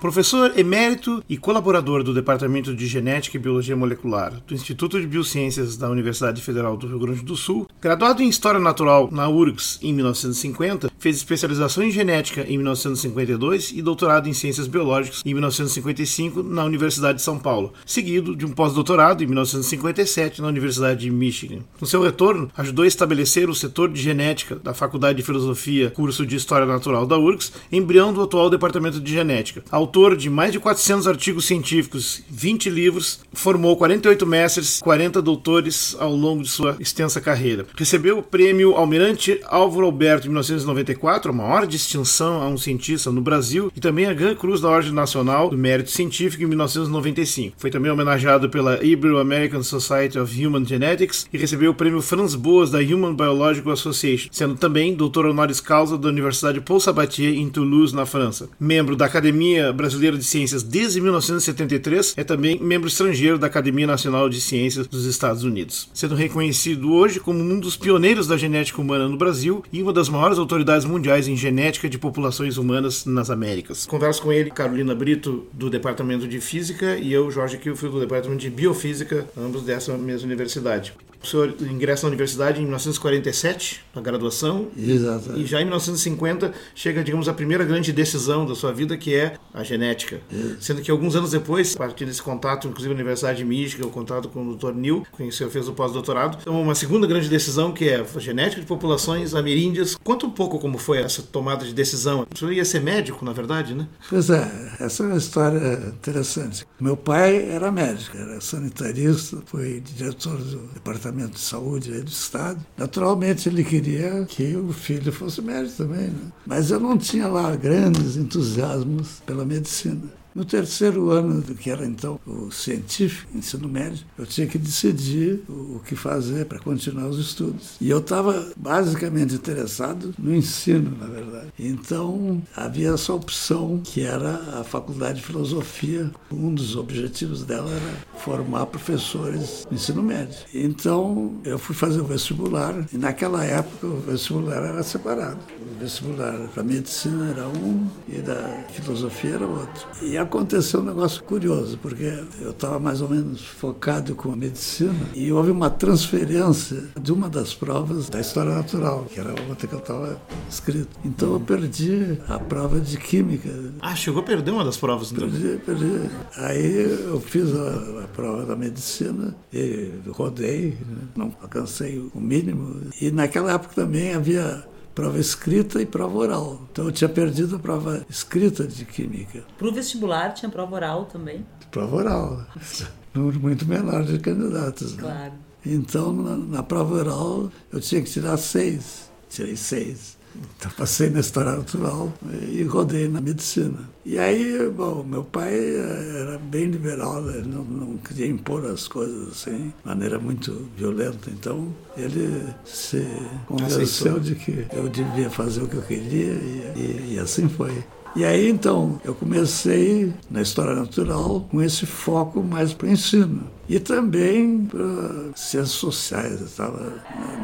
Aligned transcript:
Professor 0.00 0.58
emérito 0.58 1.22
e 1.28 1.36
colaborador 1.36 2.02
do 2.02 2.14
Departamento 2.14 2.74
de 2.74 2.86
Genética 2.86 3.36
e 3.36 3.40
Biologia 3.40 3.76
Molecular 3.76 4.32
do 4.46 4.54
Instituto 4.54 4.98
de 4.98 5.06
Biociências 5.06 5.76
da 5.76 5.90
Universidade 5.90 6.40
Federal 6.40 6.74
do 6.74 6.86
Rio 6.86 6.98
Grande 6.98 7.22
do 7.22 7.36
Sul, 7.36 7.68
graduado 7.82 8.22
em 8.22 8.28
História 8.28 8.58
Natural 8.58 9.10
na 9.12 9.28
URGS 9.28 9.78
em 9.82 9.92
1950, 9.92 10.90
fez 10.98 11.16
especialização 11.16 11.82
em 11.82 11.90
Genética 11.90 12.46
em 12.48 12.56
1952 12.56 13.72
e 13.72 13.82
doutorado 13.82 14.26
em 14.26 14.32
Ciências 14.32 14.66
Biológicas 14.66 15.20
em 15.22 15.34
1955 15.34 16.42
na 16.42 16.64
Universidade 16.64 17.18
de 17.18 17.22
São 17.22 17.38
Paulo, 17.38 17.74
seguido 17.84 18.34
de 18.34 18.46
um 18.46 18.52
pós-doutorado 18.52 19.22
em 19.22 19.26
1957 19.26 20.40
na 20.40 20.48
Universidade 20.48 21.00
de 21.00 21.10
Michigan. 21.10 21.58
No 21.78 21.86
seu 21.86 22.02
retorno, 22.02 22.50
ajudou 22.56 22.86
a 22.86 22.88
estabelecer 22.88 23.50
o 23.50 23.54
setor 23.54 23.90
de 23.90 24.00
Genética 24.00 24.56
da 24.56 24.72
Faculdade 24.72 25.18
de 25.18 25.24
Filosofia, 25.24 25.90
curso 25.90 26.24
de 26.24 26.36
História 26.36 26.66
Natural 26.66 27.04
da 27.04 27.18
URGS, 27.18 27.52
embrião 27.70 28.14
do 28.14 28.22
atual 28.22 28.48
Departamento 28.48 28.98
de 28.98 29.12
Genética 29.12 29.62
autor 29.90 30.16
de 30.16 30.30
mais 30.30 30.52
de 30.52 30.60
400 30.60 31.08
artigos 31.08 31.46
científicos, 31.46 32.22
20 32.30 32.70
livros, 32.70 33.18
formou 33.32 33.76
48 33.76 34.24
mestres, 34.24 34.78
40 34.78 35.20
doutores 35.20 35.96
ao 35.98 36.14
longo 36.14 36.44
de 36.44 36.48
sua 36.48 36.76
extensa 36.78 37.20
carreira. 37.20 37.66
Recebeu 37.76 38.18
o 38.18 38.22
prêmio 38.22 38.76
Almirante 38.76 39.40
Álvaro 39.46 39.86
Alberto 39.86 40.28
em 40.28 40.30
1994, 40.30 41.32
a 41.32 41.34
maior 41.34 41.66
distinção 41.66 42.40
a 42.40 42.46
um 42.46 42.56
cientista 42.56 43.10
no 43.10 43.20
Brasil, 43.20 43.72
e 43.74 43.80
também 43.80 44.06
a 44.06 44.14
Gran 44.14 44.36
Cruz 44.36 44.60
da 44.60 44.68
Ordem 44.68 44.92
Nacional 44.92 45.50
do 45.50 45.58
Mérito 45.58 45.90
Científico 45.90 46.44
em 46.44 46.46
1995. 46.46 47.56
Foi 47.58 47.68
também 47.68 47.90
homenageado 47.90 48.48
pela 48.48 48.84
Ibero-American 48.84 49.64
Society 49.64 50.20
of 50.20 50.46
Human 50.46 50.64
Genetics 50.64 51.26
e 51.32 51.36
recebeu 51.36 51.72
o 51.72 51.74
prêmio 51.74 52.00
Franz 52.00 52.36
Boas 52.36 52.70
da 52.70 52.78
Human 52.78 53.16
Biological 53.16 53.72
Association, 53.72 54.28
sendo 54.30 54.54
também 54.54 54.94
doutor 54.94 55.26
honoris 55.26 55.60
causa 55.60 55.98
da 55.98 56.08
Universidade 56.08 56.60
Paul 56.60 56.78
Sabatier 56.78 57.34
em 57.34 57.48
Toulouse, 57.48 57.96
na 57.96 58.06
França. 58.06 58.48
Membro 58.60 58.94
da 58.94 59.06
Academia 59.06 59.72
Brasileira 59.80 60.18
de 60.18 60.24
Ciências 60.24 60.62
desde 60.62 61.00
1973, 61.00 62.14
é 62.16 62.22
também 62.22 62.60
membro 62.62 62.86
estrangeiro 62.86 63.38
da 63.38 63.46
Academia 63.46 63.86
Nacional 63.86 64.28
de 64.28 64.38
Ciências 64.38 64.86
dos 64.86 65.06
Estados 65.06 65.42
Unidos, 65.42 65.88
sendo 65.94 66.14
reconhecido 66.14 66.92
hoje 66.92 67.18
como 67.18 67.40
um 67.40 67.58
dos 67.58 67.78
pioneiros 67.78 68.26
da 68.26 68.36
genética 68.36 68.80
humana 68.80 69.08
no 69.08 69.16
Brasil 69.16 69.64
e 69.72 69.82
uma 69.82 69.92
das 69.92 70.08
maiores 70.08 70.38
autoridades 70.38 70.84
mundiais 70.84 71.28
em 71.28 71.36
genética 71.36 71.88
de 71.88 71.98
populações 71.98 72.58
humaas 72.58 73.06
nas 73.06 73.30
Américas. 73.30 73.86
Converso 73.86 74.20
com 74.22 74.30
ele, 74.30 74.50
Carolina 74.50 74.94
Brito, 74.94 75.46
do 75.52 75.70
Departamento 75.70 76.28
de 76.28 76.40
Física, 76.40 76.98
e 76.98 77.12
eu, 77.12 77.30
Jorge 77.30 77.56
Kilfield, 77.56 77.94
do 77.94 78.00
Departamento 78.00 78.42
de 78.42 78.50
Biofísica, 78.50 79.26
ambos 79.36 79.62
dessa 79.62 79.96
mesma 79.96 80.26
universidade. 80.26 80.92
O 81.22 81.26
senhor 81.26 81.54
ingressa 81.60 82.04
na 82.04 82.08
universidade 82.08 82.58
em 82.58 82.62
1947, 82.62 83.84
na 83.94 84.00
graduação. 84.00 84.68
Exato. 84.76 85.36
E 85.36 85.44
já 85.44 85.60
em 85.60 85.64
1950 85.64 86.52
chega, 86.74 87.04
digamos, 87.04 87.28
a 87.28 87.34
primeira 87.34 87.64
grande 87.64 87.92
decisão 87.92 88.46
da 88.46 88.54
sua 88.54 88.72
vida, 88.72 88.96
que 88.96 89.14
é 89.14 89.34
a 89.52 89.62
genética. 89.62 90.20
Sendo 90.60 90.80
que 90.80 90.90
alguns 90.90 91.14
anos 91.14 91.30
depois, 91.30 91.74
a 91.74 91.78
partir 91.78 92.06
desse 92.06 92.22
contato, 92.22 92.66
inclusive 92.66 92.94
na 92.94 93.00
Universidade 93.00 93.38
de 93.38 93.44
Michigan, 93.44 93.86
o 93.86 93.90
contato 93.90 94.28
com 94.28 94.48
o 94.48 94.56
Dr. 94.56 94.72
Neil, 94.72 95.06
com 95.10 95.18
quem 95.18 95.28
o 95.28 95.32
senhor 95.32 95.50
fez 95.50 95.68
o 95.68 95.72
pós-doutorado, 95.72 96.38
então 96.40 96.60
uma 96.60 96.74
segunda 96.74 97.06
grande 97.06 97.28
decisão, 97.28 97.72
que 97.72 97.88
é 97.88 98.00
a 98.00 98.18
genética 98.18 98.60
de 98.60 98.66
populações 98.66 99.34
ameríndias. 99.34 99.96
Conta 100.02 100.26
um 100.26 100.30
pouco 100.30 100.58
como 100.58 100.78
foi 100.78 100.98
essa 100.98 101.22
tomada 101.22 101.64
de 101.64 101.74
decisão. 101.74 102.26
O 102.34 102.38
senhor 102.38 102.52
ia 102.52 102.64
ser 102.64 102.80
médico, 102.80 103.24
na 103.24 103.32
verdade, 103.32 103.74
né? 103.74 103.86
Pois 104.08 104.30
é, 104.30 104.76
essa 104.80 105.02
é 105.02 105.06
uma 105.06 105.18
história 105.18 105.58
interessante. 105.88 106.66
Meu 106.80 106.96
pai 106.96 107.50
era 107.50 107.70
médico, 107.70 108.16
era 108.16 108.40
sanitarista, 108.40 109.42
foi 109.44 109.80
diretor 109.80 110.38
do 110.38 110.58
departamento 110.72 111.09
de 111.10 111.40
saúde 111.40 112.00
do 112.00 112.08
Estado. 112.08 112.58
Naturalmente, 112.76 113.48
ele 113.48 113.64
queria 113.64 114.24
que 114.24 114.56
o 114.56 114.72
filho 114.72 115.12
fosse 115.12 115.42
médico 115.42 115.78
também, 115.78 116.08
né? 116.08 116.32
Mas 116.46 116.70
eu 116.70 116.80
não 116.80 116.96
tinha 116.96 117.28
lá 117.28 117.54
grandes 117.56 118.16
entusiasmos 118.16 119.20
pela 119.26 119.44
medicina. 119.44 120.19
No 120.34 120.44
terceiro 120.44 121.10
ano 121.10 121.40
do 121.40 121.54
que 121.54 121.70
era 121.70 121.84
então 121.84 122.20
o 122.26 122.50
científico, 122.50 123.36
ensino 123.36 123.68
médio, 123.68 124.04
eu 124.16 124.24
tinha 124.24 124.46
que 124.46 124.58
decidir 124.58 125.42
o 125.48 125.80
que 125.84 125.96
fazer 125.96 126.46
para 126.46 126.58
continuar 126.58 127.08
os 127.08 127.18
estudos. 127.18 127.76
E 127.80 127.90
eu 127.90 127.98
estava 127.98 128.52
basicamente 128.56 129.34
interessado 129.34 130.14
no 130.18 130.34
ensino, 130.34 130.96
na 130.98 131.06
verdade. 131.06 131.48
Então 131.58 132.42
havia 132.56 132.90
essa 132.90 133.12
opção 133.12 133.80
que 133.82 134.02
era 134.02 134.60
a 134.60 134.64
faculdade 134.64 135.20
de 135.20 135.26
filosofia. 135.26 136.10
Um 136.30 136.54
dos 136.54 136.76
objetivos 136.76 137.42
dela 137.44 137.70
era 137.70 138.20
formar 138.20 138.66
professores 138.66 139.66
no 139.70 139.76
ensino 139.76 140.02
médio. 140.02 140.38
Então 140.54 141.34
eu 141.44 141.58
fui 141.58 141.74
fazer 141.74 142.00
o 142.00 142.04
vestibular 142.04 142.86
e 142.92 142.96
naquela 142.96 143.44
época 143.44 143.86
o 143.86 144.00
vestibular 144.00 144.62
era 144.62 144.82
separado. 144.82 145.38
O 145.60 145.80
vestibular 145.80 146.48
para 146.54 146.62
medicina 146.62 147.30
era 147.30 147.48
um 147.48 147.88
e 148.08 148.18
da 148.18 148.64
filosofia 148.72 149.34
era 149.34 149.46
outro. 149.46 149.86
E 150.02 150.19
aconteceu 150.22 150.80
um 150.80 150.84
negócio 150.84 151.22
curioso, 151.24 151.78
porque 151.78 152.04
eu 152.40 152.50
estava 152.50 152.78
mais 152.78 153.00
ou 153.00 153.08
menos 153.08 153.44
focado 153.44 154.14
com 154.14 154.32
a 154.32 154.36
medicina 154.36 154.94
e 155.14 155.32
houve 155.32 155.50
uma 155.50 155.70
transferência 155.70 156.84
de 157.00 157.12
uma 157.12 157.28
das 157.28 157.54
provas 157.54 158.08
da 158.08 158.20
história 158.20 158.54
natural, 158.54 159.06
que 159.12 159.18
era 159.18 159.30
outra 159.48 159.66
que 159.66 159.74
eu 159.74 159.78
estava 159.78 160.20
escrito. 160.48 160.88
Então 161.04 161.34
eu 161.34 161.40
perdi 161.40 162.18
a 162.28 162.38
prova 162.38 162.80
de 162.80 162.96
química. 162.96 163.50
Ah, 163.80 163.94
chegou 163.94 164.22
a 164.22 164.24
perder 164.24 164.50
uma 164.50 164.64
das 164.64 164.76
provas, 164.76 165.12
então? 165.12 165.28
Perdi, 165.28 165.58
perdi. 165.64 166.10
Aí 166.36 167.04
eu 167.06 167.20
fiz 167.20 167.54
a, 167.54 168.04
a 168.04 168.08
prova 168.08 168.44
da 168.44 168.56
medicina 168.56 169.34
e 169.52 169.90
rodei, 170.08 170.78
né? 170.88 171.08
não 171.16 171.34
alcancei 171.40 171.98
o 172.14 172.20
mínimo. 172.20 172.80
E 173.00 173.10
naquela 173.10 173.52
época 173.52 173.74
também 173.74 174.14
havia 174.14 174.64
prova 174.94 175.18
escrita 175.18 175.80
e 175.80 175.86
prova 175.86 176.18
oral. 176.18 176.60
Então 176.70 176.86
eu 176.86 176.92
tinha 176.92 177.08
perdido 177.08 177.56
a 177.56 177.58
prova 177.58 178.04
escrita 178.08 178.66
de 178.66 178.84
química. 178.84 179.44
Para 179.58 179.68
o 179.68 179.72
vestibular 179.72 180.32
tinha 180.34 180.50
prova 180.50 180.74
oral 180.74 181.04
também? 181.06 181.46
Prova 181.70 181.96
oral. 181.96 182.46
Número 183.14 183.40
muito 183.40 183.66
menor 183.66 184.04
de 184.04 184.18
candidatos. 184.18 184.94
Né? 184.96 185.02
Claro. 185.02 185.32
Então 185.64 186.12
na, 186.12 186.36
na 186.36 186.62
prova 186.62 186.94
oral 186.94 187.50
eu 187.72 187.80
tinha 187.80 188.02
que 188.02 188.10
tirar 188.10 188.36
seis. 188.36 189.10
Tirei 189.28 189.56
seis. 189.56 190.18
Então 190.56 190.70
passei 190.76 191.10
na 191.10 191.20
história 191.20 191.52
natural 191.52 192.12
e 192.48 192.62
rodei 192.62 193.08
na 193.08 193.20
medicina. 193.20 193.88
E 194.04 194.18
aí, 194.18 194.68
bom, 194.70 195.02
meu 195.02 195.24
pai 195.24 195.54
era 195.54 196.38
bem 196.38 196.66
liberal, 196.66 197.28
ele 197.30 197.48
não, 197.48 197.64
não 197.64 197.96
queria 197.98 198.26
impor 198.26 198.64
as 198.66 198.88
coisas 198.88 199.28
assim, 199.28 199.68
de 199.68 199.74
maneira 199.84 200.18
muito 200.18 200.68
violenta. 200.76 201.30
Então 201.30 201.74
ele 201.96 202.44
se 202.64 203.06
convenceu 203.46 203.82
Aceitou. 203.82 204.20
de 204.20 204.34
que 204.34 204.66
eu 204.72 204.88
devia 204.88 205.30
fazer 205.30 205.62
o 205.62 205.68
que 205.68 205.76
eu 205.76 205.82
queria 205.82 206.32
e, 206.32 206.72
e, 206.76 207.14
e 207.14 207.18
assim 207.18 207.48
foi. 207.48 207.72
E 208.16 208.24
aí 208.24 208.48
então 208.50 209.00
eu 209.04 209.14
comecei 209.14 210.12
na 210.30 210.42
história 210.42 210.74
natural 210.74 211.46
com 211.50 211.62
esse 211.62 211.86
foco 211.86 212.42
mais 212.42 212.72
para 212.72 212.88
ensino 212.88 213.44
e 213.68 213.78
também 213.78 214.64
para 214.64 215.32
ciências 215.36 215.70
sociais. 215.70 216.40
Eu 216.40 216.48
tava, 216.48 216.92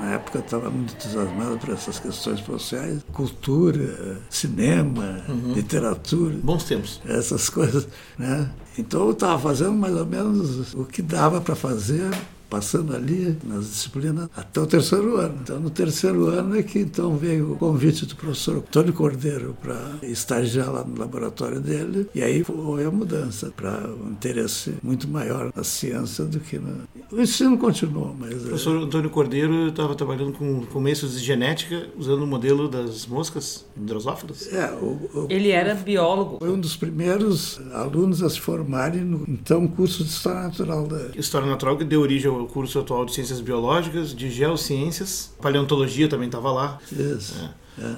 na 0.01 0.15
época 0.15 0.41
estava 0.41 0.69
muito 0.69 0.93
entusiasmado 0.95 1.57
por 1.59 1.71
essas 1.71 2.01
questões 2.01 2.41
sociais, 2.41 3.01
cultura, 3.13 4.19
cinema, 4.29 5.23
uhum. 5.29 5.53
literatura. 5.55 6.35
Bons 6.43 6.65
tempos. 6.65 7.01
Essas 7.07 7.49
coisas, 7.49 7.87
né? 8.19 8.51
Então 8.77 9.05
eu 9.05 9.13
estava 9.13 9.39
fazendo 9.39 9.75
mais 9.75 9.95
ou 9.95 10.05
menos 10.05 10.75
o 10.75 10.85
que 10.85 11.01
dava 11.01 11.41
para 11.41 11.55
fazer 11.55 12.11
passando 12.49 12.95
ali 12.95 13.37
nas 13.45 13.67
disciplinas 13.67 14.29
até 14.37 14.61
o 14.61 14.67
terceiro 14.67 15.17
ano. 15.17 15.39
Então, 15.43 15.61
no 15.61 15.71
terceiro 15.71 16.27
ano 16.27 16.57
é 16.57 16.63
que 16.63 16.79
então 16.79 17.17
veio 17.17 17.53
o 17.53 17.57
convite 17.57 18.07
do 18.07 18.17
professor 18.17 18.57
Antônio 18.57 18.93
Cordeiro 18.93 19.57
para 19.61 19.79
estagiar 20.03 20.73
lá 20.73 20.85
no 20.85 20.99
laboratório 20.99 21.61
dele, 21.61 22.09
e 22.15 22.23
aí 22.23 22.45
foi 22.45 22.85
a 22.85 22.91
mudança 22.91 23.53
para 23.57 23.89
um 23.89 24.11
interesse 24.11 24.75
muito 24.83 25.09
maior 25.09 25.53
na 25.55 25.65
ciência 25.65 26.25
do 26.25 26.41
que 26.41 26.59
na... 26.59 26.73
O 27.11 27.21
ensino 27.21 27.59
continuou, 27.59 28.15
mas... 28.19 28.35
O 28.35 28.47
professor 28.47 28.77
Antônio 28.83 29.11
Cordeiro 29.11 29.69
estava 29.69 29.95
trabalhando 29.95 30.33
com 30.33 30.65
começos 30.67 31.19
de 31.19 31.25
genética, 31.25 31.89
usando 31.97 32.23
o 32.23 32.27
modelo 32.27 32.69
das 32.69 33.07
moscas 33.07 33.65
drosófilas? 33.75 34.53
É, 34.53 34.71
o, 34.73 34.87
o, 35.15 35.27
Ele 35.29 35.51
era 35.51 35.75
biólogo. 35.75 36.39
Foi 36.39 36.51
um 36.51 36.59
dos 36.59 36.77
primeiros 36.77 37.61
alunos 37.73 38.23
a 38.23 38.31
se 38.31 38.41
formarem 38.41 39.03
no 39.03 39.25
então 39.29 39.67
curso 39.67 40.03
de 40.05 40.11
História 40.11 40.43
Natural. 40.43 40.87
Da... 40.87 41.11
História 41.17 41.49
Natural 41.49 41.77
que 41.77 41.85
deu 41.85 42.01
origem 42.01 42.31
ao 42.31 42.36
curso 42.47 42.79
atual 42.79 43.07
de 43.07 43.15
Ciências 43.15 43.41
Biológicas, 43.41 44.15
de 44.15 44.31
Geociências, 44.31 45.35
Paleontologia 45.41 46.09
também 46.09 46.27
estava 46.27 46.53
lá. 46.53 46.79
Isso. 46.93 47.35
É. 47.43 47.67
É. 47.79 47.95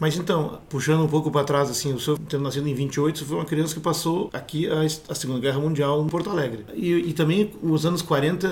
Mas 0.00 0.16
então, 0.16 0.60
puxando 0.68 1.02
um 1.02 1.08
pouco 1.08 1.30
para 1.30 1.44
trás, 1.44 1.70
assim, 1.70 1.92
o 1.92 2.00
senhor 2.00 2.18
tendo 2.28 2.42
nascido 2.42 2.66
em 2.66 2.74
28, 2.74 3.24
foi 3.24 3.36
uma 3.36 3.44
criança 3.44 3.74
que 3.74 3.80
passou 3.80 4.30
aqui 4.32 4.66
a, 4.68 4.80
a 4.82 5.14
Segunda 5.14 5.38
Guerra 5.38 5.60
Mundial 5.60 6.02
em 6.02 6.08
Porto 6.08 6.30
Alegre. 6.30 6.64
E, 6.74 6.92
e, 6.92 7.12
também, 7.12 7.52
os 7.62 7.84
anos 7.84 8.00
40, 8.00 8.48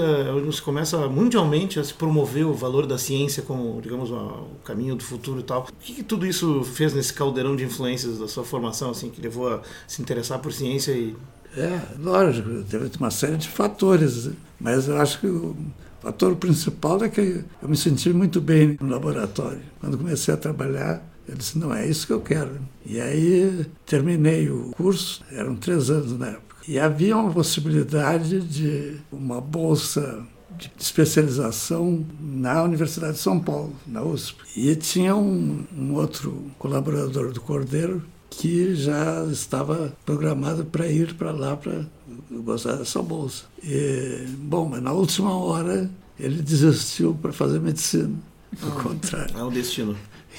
se 0.53 0.63
começa 0.63 0.99
mundialmente 1.09 1.81
a 1.81 1.85
se 1.85 1.95
promover 1.95 2.47
o 2.47 2.53
valor 2.53 2.87
da 2.87 2.99
ciência 2.99 3.43
como, 3.43 3.81
digamos, 3.81 4.11
o 4.11 4.49
caminho 4.65 4.95
do 4.95 5.03
futuro 5.03 5.41
e 5.41 5.45
tal. 5.45 5.63
O 5.63 5.85
que, 5.85 5.95
que, 5.95 6.03
tudo 6.03 6.27
isso 6.27 6.63
fez 6.63 6.93
nesse 6.93 7.13
caldeirão 7.13 7.57
de 7.57 7.65
influências 7.65 8.19
da 8.19 8.29
sua 8.29 8.45
formação, 8.45 8.91
assim, 8.91 9.09
que 9.09 9.21
levou 9.21 9.49
a 9.49 9.63
se 9.89 10.03
interessar 10.03 10.39
por 10.39 10.53
ciência 10.53 10.93
e 10.93 11.17
É, 11.57 11.81
lógico, 11.99 12.63
teve 12.65 12.91
uma 12.99 13.11
série 13.11 13.37
de 13.37 13.49
fatores, 13.49 14.31
mas 14.61 14.89
eu 14.89 15.01
acho 15.01 15.21
que 15.21 15.27
o 15.27 15.57
fator 16.01 16.37
principal 16.37 17.03
é 17.03 17.09
que 17.09 17.45
eu 17.63 17.69
me 17.69 17.77
senti 17.77 18.13
muito 18.13 18.41
bem 18.41 18.77
no 18.81 18.89
laboratório. 18.89 19.61
Quando 19.81 19.97
comecei 19.97 20.35
a 20.35 20.37
trabalhar, 20.37 21.03
eu 21.27 21.35
disse, 21.35 21.59
não, 21.59 21.75
é 21.75 21.87
isso 21.87 22.07
que 22.07 22.13
eu 22.13 22.21
quero. 22.21 22.59
E 22.85 23.01
aí 23.01 23.67
terminei 23.85 24.51
o 24.51 24.73
curso, 24.77 25.25
eram 25.33 25.57
três 25.57 25.91
anos 25.91 26.19
na 26.19 26.29
época. 26.29 26.57
E 26.69 26.79
havia 26.79 27.17
uma 27.17 27.33
possibilidade 27.33 28.41
de 28.41 28.97
uma 29.11 29.41
bolsa 29.41 30.23
de 30.57 30.71
especialização 30.79 32.05
na 32.21 32.63
Universidade 32.63 33.15
de 33.15 33.19
São 33.19 33.39
Paulo, 33.39 33.75
na 33.87 34.03
USP. 34.03 34.43
E 34.57 34.75
tinha 34.75 35.15
um, 35.15 35.65
um 35.77 35.95
outro 35.95 36.47
colaborador 36.59 37.33
do 37.33 37.41
Cordeiro 37.41 38.03
que 38.31 38.75
já 38.75 39.25
estava 39.31 39.97
programado 40.05 40.65
para 40.65 40.87
ir 40.87 41.15
para 41.15 41.33
lá 41.33 41.57
para 41.57 41.85
gostar 42.31 42.77
dessa 42.77 43.03
bolsa. 43.03 43.45
E, 43.63 44.27
bom, 44.39 44.69
mas 44.69 44.83
na 44.83 44.93
última 44.93 45.37
hora 45.37 45.91
ele 46.19 46.43
desistiu 46.43 47.15
para 47.15 47.33
fazer 47.33 47.61
medicina, 47.61 48.15
ao 48.63 48.79
ah, 48.79 48.83
contrário. 48.83 49.37
É 49.37 49.43
o 49.43 49.51
destino. 49.51 49.97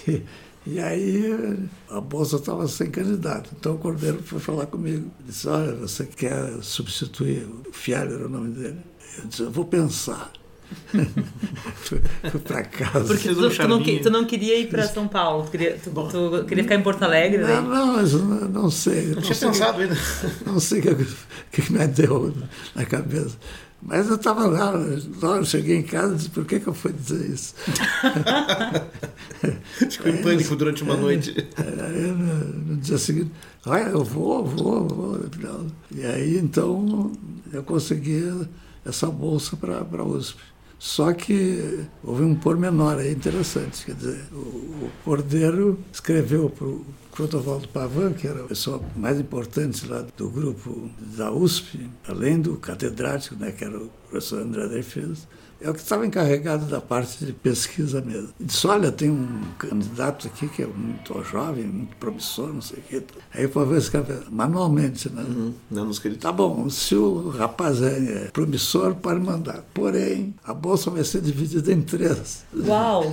E, 0.07 0.21
e 0.65 0.79
aí 0.79 1.59
a 1.89 2.01
bolsa 2.01 2.35
estava 2.35 2.67
sem 2.67 2.89
candidato. 2.89 3.51
Então 3.57 3.75
o 3.75 3.77
Cordeiro 3.77 4.21
foi 4.23 4.39
falar 4.39 4.65
comigo. 4.65 5.09
Disse, 5.25 5.47
olha, 5.47 5.73
você 5.73 6.05
quer 6.05 6.61
substituir, 6.61 7.47
o 7.67 7.71
Fialho 7.71 8.15
era 8.15 8.25
o 8.25 8.29
nome 8.29 8.49
dele. 8.49 8.79
Eu 9.17 9.27
disse, 9.27 9.41
eu 9.43 9.51
vou 9.51 9.65
pensar. 9.65 10.31
Fui, 11.75 12.01
para 12.43 12.63
casa. 12.63 13.05
Porque 13.05 13.29
tu, 13.29 13.35
tu, 13.35 13.67
não, 13.67 13.83
tu, 13.83 14.09
não, 14.09 14.25
queria 14.25 14.59
ir 14.59 14.67
para 14.67 14.87
São 14.87 15.07
Paulo, 15.07 15.45
tu 15.45 15.51
queria, 15.51 15.77
tu, 15.81 15.91
tu, 15.91 16.45
queria 16.45 16.63
ficar 16.63 16.75
em 16.75 16.81
Porto 16.81 17.03
Alegre? 17.03 17.39
Não, 17.39 17.61
não, 17.61 17.93
mas 17.93 18.13
não, 18.13 18.49
não 18.49 18.71
sei. 18.71 19.07
Não, 19.07 19.21
tinha 19.21 19.35
sei 19.35 19.49
pensado 19.49 19.81
ainda. 19.81 19.97
Não 20.45 20.59
sei 20.59 20.79
o 20.79 20.95
que, 21.51 21.61
que 21.61 21.73
me 21.73 21.87
deu 21.87 22.33
na 22.75 22.85
cabeça. 22.85 23.37
Mas 23.81 24.09
eu 24.09 24.15
estava 24.15 24.47
lá, 24.47 24.73
eu 24.73 25.45
cheguei 25.45 25.77
em 25.77 25.83
casa 25.83 26.13
e 26.13 26.17
disse, 26.17 26.29
por 26.29 26.45
que, 26.45 26.59
que 26.59 26.67
eu 26.67 26.73
fui 26.73 26.91
dizer 26.91 27.29
isso? 27.29 27.53
Ficou 29.89 30.11
em 30.11 30.23
pânico 30.23 30.55
durante 30.55 30.81
uma 30.81 30.97
noite. 30.97 31.47
Aí, 31.57 32.07
no, 32.07 32.73
no 32.73 32.77
dia 32.77 32.97
seguinte, 32.97 33.31
olha, 33.65 33.83
eu 33.83 34.03
vou, 34.03 34.43
vou, 34.43 34.87
vou. 34.87 35.19
E 35.91 36.05
aí, 36.05 36.37
então, 36.37 37.11
eu 37.53 37.63
consegui 37.63 38.47
essa 38.83 39.07
bolsa 39.07 39.55
para 39.55 39.79
a 39.79 40.03
USP. 40.03 40.39
Só 40.79 41.11
que 41.11 41.85
houve 42.03 42.23
um 42.23 42.35
pormenor 42.35 42.99
aí 42.99 43.11
interessante, 43.11 43.85
quer 43.85 43.95
dizer, 43.95 44.25
o, 44.31 44.89
Cordeiro 45.03 45.79
escreveu 45.91 46.49
para 46.49 46.67
o 46.67 46.85
Clodovaldo 47.11 47.67
Pavan, 47.69 48.13
que 48.13 48.27
era 48.27 48.41
a 48.41 48.47
pessoa 48.47 48.79
mais 48.95 49.19
importante 49.19 49.87
lá 49.87 50.05
do 50.15 50.29
grupo 50.29 50.89
da 51.17 51.31
USP, 51.31 51.89
além 52.07 52.39
do 52.39 52.57
catedrático, 52.57 53.35
né, 53.35 53.51
que 53.51 53.63
era 53.63 53.75
o 53.75 53.89
professor 54.07 54.41
André 54.41 54.67
Dreyfus, 54.67 55.27
é 55.59 55.69
o 55.69 55.73
que 55.73 55.79
estava 55.79 56.05
encarregado 56.05 56.65
da 56.65 56.79
parte 56.79 57.25
de 57.25 57.33
pesquisa 57.33 58.01
mesmo. 58.01 58.29
Ele 58.39 58.47
disse, 58.47 58.67
olha, 58.67 58.91
tem 58.91 59.09
um 59.09 59.41
candidato 59.57 60.27
aqui 60.27 60.47
que 60.47 60.63
é 60.63 60.67
muito 60.67 61.23
jovem, 61.23 61.65
muito 61.65 61.95
promissor, 61.97 62.53
não 62.53 62.61
sei 62.61 62.79
o 62.79 62.81
quê. 62.81 63.03
Aí 63.33 63.45
o 63.45 63.49
Pavan 63.49 63.77
escreveu 63.77 64.23
manualmente, 64.29 65.09
né? 65.09 65.23
Uhum, 65.23 65.53
não 65.69 65.89
escrito. 65.89 66.19
Tá 66.19 66.31
bom, 66.31 66.69
se 66.69 66.95
o 66.95 67.29
rapaz 67.29 67.81
é 67.81 68.29
promissor, 68.31 68.95
pode 68.95 69.19
mandar. 69.19 69.63
Porém, 69.73 70.33
a 70.43 70.53
bolsa 70.53 70.89
vai 70.91 71.03
ser 71.03 71.21
dividida 71.21 71.71
em 71.71 71.81
três. 71.81 72.45
Uau! 72.65 73.11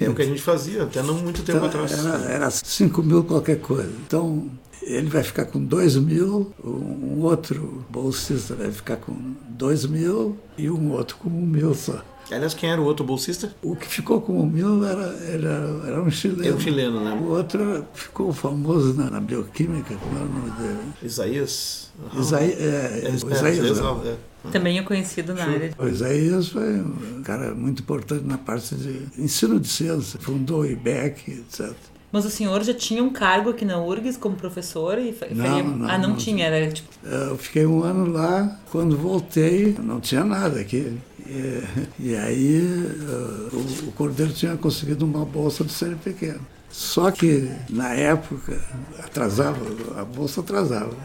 É 0.00 0.08
o 0.08 0.14
que 0.14 0.22
a 0.22 0.24
gente 0.24 0.40
fazia 0.40 0.84
até 0.84 1.02
não 1.02 1.14
muito 1.14 1.42
tempo 1.42 1.66
então, 1.66 1.82
atrás. 1.82 1.92
Era, 1.92 2.32
era 2.32 2.50
5 2.50 3.02
mil 3.02 3.24
qualquer 3.24 3.60
coisa. 3.60 3.90
Então, 4.06 4.48
ele 4.82 5.08
vai 5.08 5.22
ficar 5.22 5.44
com 5.46 5.62
2 5.62 5.96
mil, 5.96 6.52
um 6.64 7.20
outro 7.22 7.84
bolsista 7.90 8.54
vai 8.54 8.70
ficar 8.70 8.96
com 8.96 9.14
2 9.50 9.86
mil 9.86 10.38
e 10.56 10.70
um 10.70 10.92
outro 10.92 11.16
com 11.16 11.28
1 11.28 11.32
um 11.32 11.46
mil 11.46 11.74
só. 11.74 12.02
Aliás, 12.30 12.52
quem 12.52 12.70
era 12.70 12.80
o 12.80 12.84
outro 12.84 13.06
bolsista? 13.06 13.54
O 13.62 13.74
que 13.74 13.86
ficou 13.86 14.20
com 14.20 14.38
o 14.38 14.46
mil 14.46 14.84
era, 14.84 15.16
era, 15.24 15.82
era 15.86 16.02
um 16.02 16.10
chileno. 16.10 16.46
É 16.46 16.54
um 16.54 16.60
chileno, 16.60 17.02
né? 17.02 17.12
O 17.14 17.30
outro 17.30 17.86
ficou 17.94 18.32
famoso 18.32 18.92
na, 18.94 19.10
na 19.10 19.20
bioquímica, 19.20 19.94
como 19.96 20.16
era 20.16 20.26
o 20.26 20.28
nome 20.28 20.50
dele? 20.50 20.92
Isaías? 21.02 21.90
Isaí, 22.18 22.52
é, 22.52 23.02
é, 23.04 23.10
Isaías. 23.10 23.78
É, 23.78 24.16
Também 24.52 24.78
é 24.78 24.82
conhecido 24.82 25.32
na 25.32 25.42
área. 25.42 25.72
O 25.78 25.88
Isaías 25.88 26.48
foi 26.48 26.80
um 26.80 27.22
cara 27.22 27.54
muito 27.54 27.80
importante 27.80 28.24
na 28.24 28.36
parte 28.36 28.74
de 28.74 29.06
ensino 29.16 29.58
de 29.58 29.68
ciência, 29.68 30.20
fundou 30.20 30.60
o 30.60 30.66
IBEC, 30.66 31.30
etc. 31.30 31.74
Mas 32.10 32.24
o 32.24 32.30
senhor 32.30 32.62
já 32.62 32.72
tinha 32.72 33.02
um 33.02 33.10
cargo 33.10 33.50
aqui 33.50 33.64
na 33.64 33.78
URGS 33.78 34.16
como 34.16 34.34
professor? 34.34 34.98
E 34.98 35.12
faria... 35.12 35.34
não, 35.34 35.64
não, 35.64 35.88
ah, 35.88 35.98
não, 35.98 36.10
não 36.10 36.16
tinha? 36.16 36.46
Era 36.46 36.70
tipo... 36.72 36.88
Eu 37.04 37.36
fiquei 37.36 37.66
um 37.66 37.82
ano 37.82 38.10
lá, 38.10 38.58
quando 38.70 38.96
voltei, 38.96 39.76
não 39.82 40.00
tinha 40.00 40.24
nada 40.24 40.58
aqui. 40.58 40.96
E, 41.26 41.62
e 42.00 42.16
aí 42.16 42.60
uh, 42.62 43.56
o, 43.56 43.88
o 43.88 43.92
Cordeiro 43.92 44.32
tinha 44.32 44.56
conseguido 44.56 45.04
uma 45.04 45.24
bolsa 45.24 45.62
do 45.62 45.70
CNPq. 45.70 46.36
Só 46.70 47.10
que, 47.10 47.50
na 47.68 47.92
época, 47.92 48.60
atrasava, 48.98 49.60
a 49.98 50.04
bolsa 50.04 50.40
atrasava. 50.40 50.96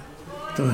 Então, 0.53 0.73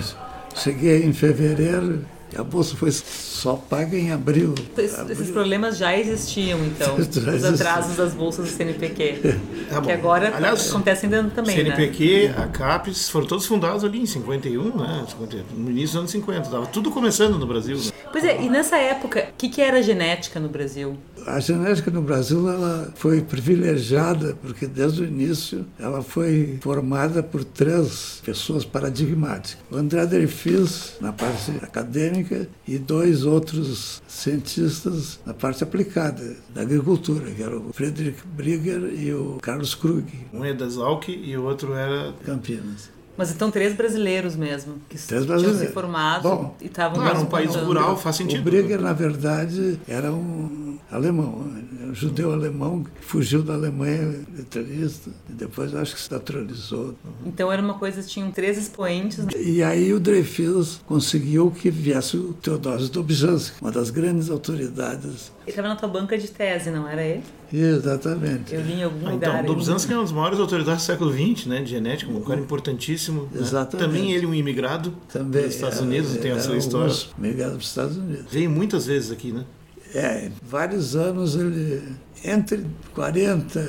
cheguei 0.55 1.03
em 1.03 1.13
fevereiro, 1.13 2.05
a 2.37 2.43
bolsa 2.43 2.75
foi 2.75 2.91
só 2.91 3.55
paga 3.55 3.97
em 3.97 4.11
abril. 4.11 4.53
Esses 4.77 4.99
abril. 4.99 5.33
problemas 5.33 5.77
já 5.77 5.97
existiam, 5.97 6.59
então, 6.65 6.95
os 6.97 7.43
atrasos 7.43 7.95
das 7.95 8.13
bolsas 8.13 8.49
do 8.49 8.55
CNPq. 8.55 9.39
É 9.69 9.81
que 9.81 9.91
agora 9.91 10.35
Aliás, 10.35 10.67
acontecem 10.67 11.07
também, 11.35 11.55
CNPq, 11.55 12.29
né? 12.29 12.43
a 12.43 12.47
CAPES, 12.47 13.07
foram 13.09 13.27
todos 13.27 13.45
fundados 13.45 13.83
ali 13.83 14.01
em 14.01 14.05
51, 14.05 14.75
né? 14.75 15.05
no 15.55 15.69
início 15.69 15.89
dos 15.89 15.95
anos 15.97 16.11
50. 16.11 16.41
Estava 16.41 16.65
tudo 16.65 16.89
começando 16.89 17.37
no 17.37 17.45
Brasil. 17.45 17.77
Né? 17.77 17.91
Pois 18.11 18.23
é, 18.23 18.41
e 18.41 18.49
nessa 18.49 18.77
época, 18.77 19.29
o 19.29 19.37
que, 19.37 19.47
que 19.47 19.61
era 19.61 19.83
genética 19.83 20.39
no 20.39 20.49
Brasil? 20.49 20.97
A 21.25 21.39
genética 21.39 21.91
no 21.91 22.01
Brasil 22.01 22.49
ela 22.49 22.91
foi 22.95 23.21
privilegiada 23.21 24.35
porque 24.41 24.67
desde 24.67 25.03
o 25.03 25.05
início 25.05 25.65
ela 25.79 26.01
foi 26.01 26.57
formada 26.61 27.21
por 27.21 27.43
três 27.43 28.21
pessoas 28.23 28.65
paradigmáticas. 28.65 29.57
O 29.71 29.75
André 29.77 30.05
Dreyfus 30.05 30.93
na 30.99 31.13
parte 31.13 31.51
acadêmica 31.61 32.47
e 32.67 32.77
dois 32.77 33.25
outros 33.25 34.01
cientistas 34.07 35.19
na 35.25 35.33
parte 35.33 35.63
aplicada 35.63 36.35
da 36.53 36.61
agricultura, 36.61 37.29
que 37.31 37.41
era 37.41 37.57
o 37.57 37.71
Friedrich 37.73 38.19
Brigger 38.35 38.93
e 38.93 39.13
o 39.13 39.37
Carlos 39.41 39.75
Krug. 39.75 40.05
Um 40.33 40.43
é 40.43 40.53
da 40.53 40.67
Zalc 40.67 41.09
e 41.09 41.37
o 41.37 41.43
outro 41.43 41.73
era 41.73 42.13
Campinas. 42.25 42.98
Mas 43.19 43.31
então 43.31 43.51
três 43.51 43.73
brasileiros 43.73 44.37
mesmo, 44.37 44.75
que 44.87 44.97
três 44.97 45.25
tinham 45.25 45.53
se 45.53 45.67
formado 45.67 46.23
Bom, 46.23 46.55
e 46.61 46.67
estavam... 46.67 47.05
Era 47.05 47.19
um 47.19 47.25
país 47.25 47.53
rural, 47.53 47.97
faz 47.97 48.15
sentido. 48.15 48.39
O 48.39 48.43
Brigger, 48.43 48.79
na 48.79 48.93
verdade, 48.93 49.77
era 49.89 50.09
um 50.09 50.77
alemão, 50.89 51.45
um 51.83 51.93
judeu 51.93 52.31
alemão 52.31 52.81
que 52.81 53.05
fugiu 53.05 53.43
da 53.43 53.55
Alemanha 53.55 54.23
letrista 54.33 55.09
e 55.29 55.33
depois 55.33 55.75
acho 55.75 55.95
que 55.95 56.01
se 56.01 56.09
naturalizou. 56.09 56.95
Então 57.25 57.51
era 57.51 57.61
uma 57.61 57.73
coisa, 57.73 58.01
tinham 58.01 58.31
três 58.31 58.57
expoentes. 58.57 59.25
Né? 59.25 59.31
E 59.35 59.61
aí 59.61 59.93
o 59.93 59.99
Dreyfus 59.99 60.79
conseguiu 60.87 61.51
que 61.51 61.69
viesse 61.69 62.15
o 62.15 62.31
Teodósio 62.31 62.87
Dobzhansky, 62.87 63.57
uma 63.61 63.71
das 63.71 63.89
grandes 63.89 64.29
autoridades. 64.29 65.29
Ele 65.49 65.53
estava 65.53 65.67
na 65.67 65.75
tua 65.75 65.89
banca 65.89 66.15
de 66.15 66.27
tese, 66.27 66.69
não 66.69 66.87
era 66.87 67.01
ele? 67.03 67.23
Exatamente. 67.51 68.53
Eu 68.53 68.61
li 68.61 68.73
em 68.73 68.83
algum 68.83 69.07
ah, 69.07 69.11
lugar. 69.11 69.43
Então, 69.43 69.55
Dobzhansky 69.55 69.91
é 69.91 69.95
uma 69.95 70.03
das 70.03 70.11
maiores 70.11 70.39
autoridades 70.39 70.83
do 70.83 70.85
século 70.85 71.11
XX, 71.11 71.47
né, 71.47 71.63
de 71.63 71.71
genética, 71.71 72.11
um 72.11 72.21
cara 72.21 72.39
importantíssimo. 72.39 73.23
Né? 73.31 73.41
Exatamente. 73.41 73.87
Também 73.87 74.11
ele 74.11 74.27
um 74.27 74.33
imigrado 74.33 74.93
Também, 75.11 75.41
dos 75.41 75.55
Estados 75.55 75.79
Unidos, 75.79 76.15
tem 76.17 76.31
a 76.31 76.39
sua 76.39 76.55
história. 76.55 76.93
Imigrado 77.17 77.57
dos 77.57 77.67
Estados 77.67 77.97
Unidos. 77.97 78.25
Veio 78.31 78.49
muitas 78.49 78.85
vezes 78.85 79.11
aqui, 79.11 79.31
né? 79.31 79.43
É, 79.95 80.29
vários 80.43 80.95
anos 80.95 81.35
ele, 81.35 81.81
entre 82.23 82.63
40 82.93 83.59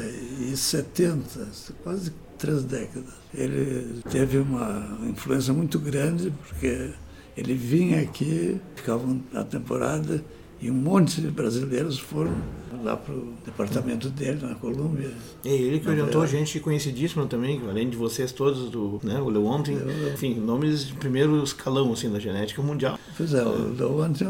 e 0.52 0.54
70, 0.54 1.48
quase 1.82 2.12
três 2.36 2.62
décadas, 2.62 3.14
ele 3.32 4.02
teve 4.10 4.36
uma 4.36 4.98
influência 5.08 5.54
muito 5.54 5.78
grande, 5.78 6.30
porque 6.30 6.90
ele 7.34 7.54
vinha 7.54 8.02
aqui, 8.02 8.60
ficava 8.76 9.16
na 9.32 9.44
temporada, 9.44 10.22
e 10.60 10.70
um 10.70 10.74
monte 10.74 11.20
de 11.20 11.28
brasileiros 11.28 11.98
foram 11.98 12.34
lá 12.82 12.96
para 12.96 13.14
o 13.14 13.34
departamento 13.44 14.08
dele, 14.08 14.40
na 14.42 14.54
Colômbia. 14.54 15.10
E 15.44 15.48
ele 15.48 15.80
que 15.80 15.88
orientou 15.88 16.26
gente 16.26 16.58
conhecidíssima 16.60 17.26
também, 17.26 17.60
além 17.68 17.90
de 17.90 17.96
vocês 17.96 18.32
todos, 18.32 18.70
do, 18.70 19.00
né, 19.02 19.20
o 19.20 19.28
Lewontin, 19.28 19.76
enfim, 20.12 20.34
nomes 20.34 20.86
de 20.86 20.94
primeiro 20.94 21.42
escalão 21.42 21.92
assim, 21.92 22.10
da 22.10 22.18
genética 22.18 22.62
mundial. 22.62 22.98
Pois 23.16 23.34
é, 23.34 23.42
o 23.42 23.74
Lewontin 23.74 24.24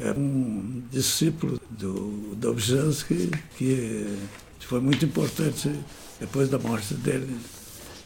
é 0.00 0.12
um 0.12 0.82
discípulo 0.90 1.60
do 1.70 2.34
Dobzhansky 2.36 3.30
que 3.56 4.06
foi 4.60 4.80
muito 4.80 5.04
importante 5.04 5.72
depois 6.20 6.48
da 6.50 6.58
morte 6.58 6.94
dele. 6.94 7.36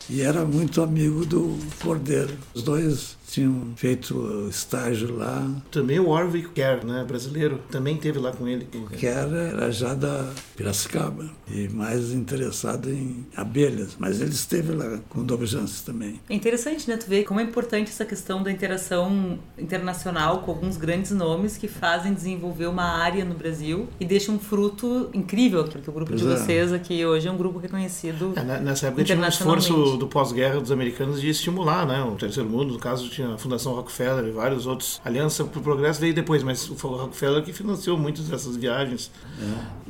E 0.09 0.23
era 0.23 0.45
muito 0.45 0.83
amigo 0.83 1.25
do 1.25 1.59
Cordeiro. 1.83 2.35
Os 2.55 2.63
dois 2.63 3.17
tinham 3.33 3.73
feito 3.77 4.47
estágio 4.51 5.17
lá. 5.17 5.51
Também 5.71 5.99
o 5.99 6.11
Warwick 6.11 6.51
Kerr, 6.51 6.85
né, 6.85 7.03
brasileiro, 7.03 7.61
também 7.71 7.97
teve 7.97 8.19
lá 8.19 8.31
com 8.31 8.47
ele. 8.47 8.69
O 8.75 8.87
Kerr 8.89 9.35
era 9.35 9.73
já 9.73 9.95
da 9.95 10.31
Piracicaba 10.55 11.31
e 11.51 11.67
mais 11.69 12.13
interessado 12.13 12.91
em 12.91 13.27
abelhas, 13.35 13.97
mas 13.99 14.21
ele 14.21 14.31
esteve 14.31 14.73
lá 14.73 15.01
com 15.09 15.21
o 15.21 15.25
Dobjanski 15.25 15.87
também. 15.87 16.21
É 16.29 16.35
interessante, 16.35 16.89
né, 16.89 16.99
tu 16.99 17.07
ver 17.09 17.25
como 17.25 17.41
é 17.41 17.43
importante 17.43 17.91
essa 17.91 18.05
questão 18.05 18.43
da 18.43 18.53
interação 18.53 19.39
internacional 19.59 20.41
com 20.41 20.51
alguns 20.51 20.77
grandes 20.77 21.11
nomes 21.13 21.57
que 21.57 21.69
fazem 21.69 22.13
desenvolver 22.13 22.67
uma 22.67 22.85
área 22.85 23.25
no 23.25 23.35
Brasil 23.35 23.89
e 23.99 24.05
deixam 24.05 24.35
um 24.35 24.39
fruto 24.39 25.09
incrível, 25.15 25.65
porque 25.65 25.89
o 25.89 25.93
grupo 25.93 26.11
pois 26.11 26.21
de 26.21 26.31
é. 26.31 26.37
vocês 26.37 26.73
aqui 26.73 27.05
hoje 27.05 27.29
é 27.29 27.33
um 27.33 27.37
grupo 27.37 27.59
reconhecido 27.59 28.35
é, 28.37 28.61
nessa 28.61 28.89
época 28.89 29.05
tinha 29.05 29.19
um 29.19 29.27
esforço 29.27 29.92
do 29.97 30.07
pós-guerra 30.07 30.61
dos 30.61 30.71
americanos 30.71 31.21
de 31.21 31.29
estimular, 31.29 31.87
né, 31.87 32.03
o 32.03 32.15
terceiro 32.17 32.49
mundo, 32.49 32.75
no 32.75 32.79
caso 32.79 33.09
tinha 33.09 33.23
tinha 33.23 33.35
a 33.35 33.39
Fundação 33.39 33.73
Rockefeller 33.75 34.27
e 34.27 34.31
vários 34.31 34.67
outros. 34.67 35.01
Aliança 35.05 35.45
para 35.45 35.59
o 35.59 35.63
Progresso 35.63 36.01
veio 36.01 36.13
depois, 36.13 36.43
mas 36.43 36.69
o 36.69 36.75
Rockefeller 36.75 37.43
que 37.43 37.53
financiou 37.53 37.97
muitas 37.97 38.29
dessas 38.29 38.57
viagens. 38.57 39.11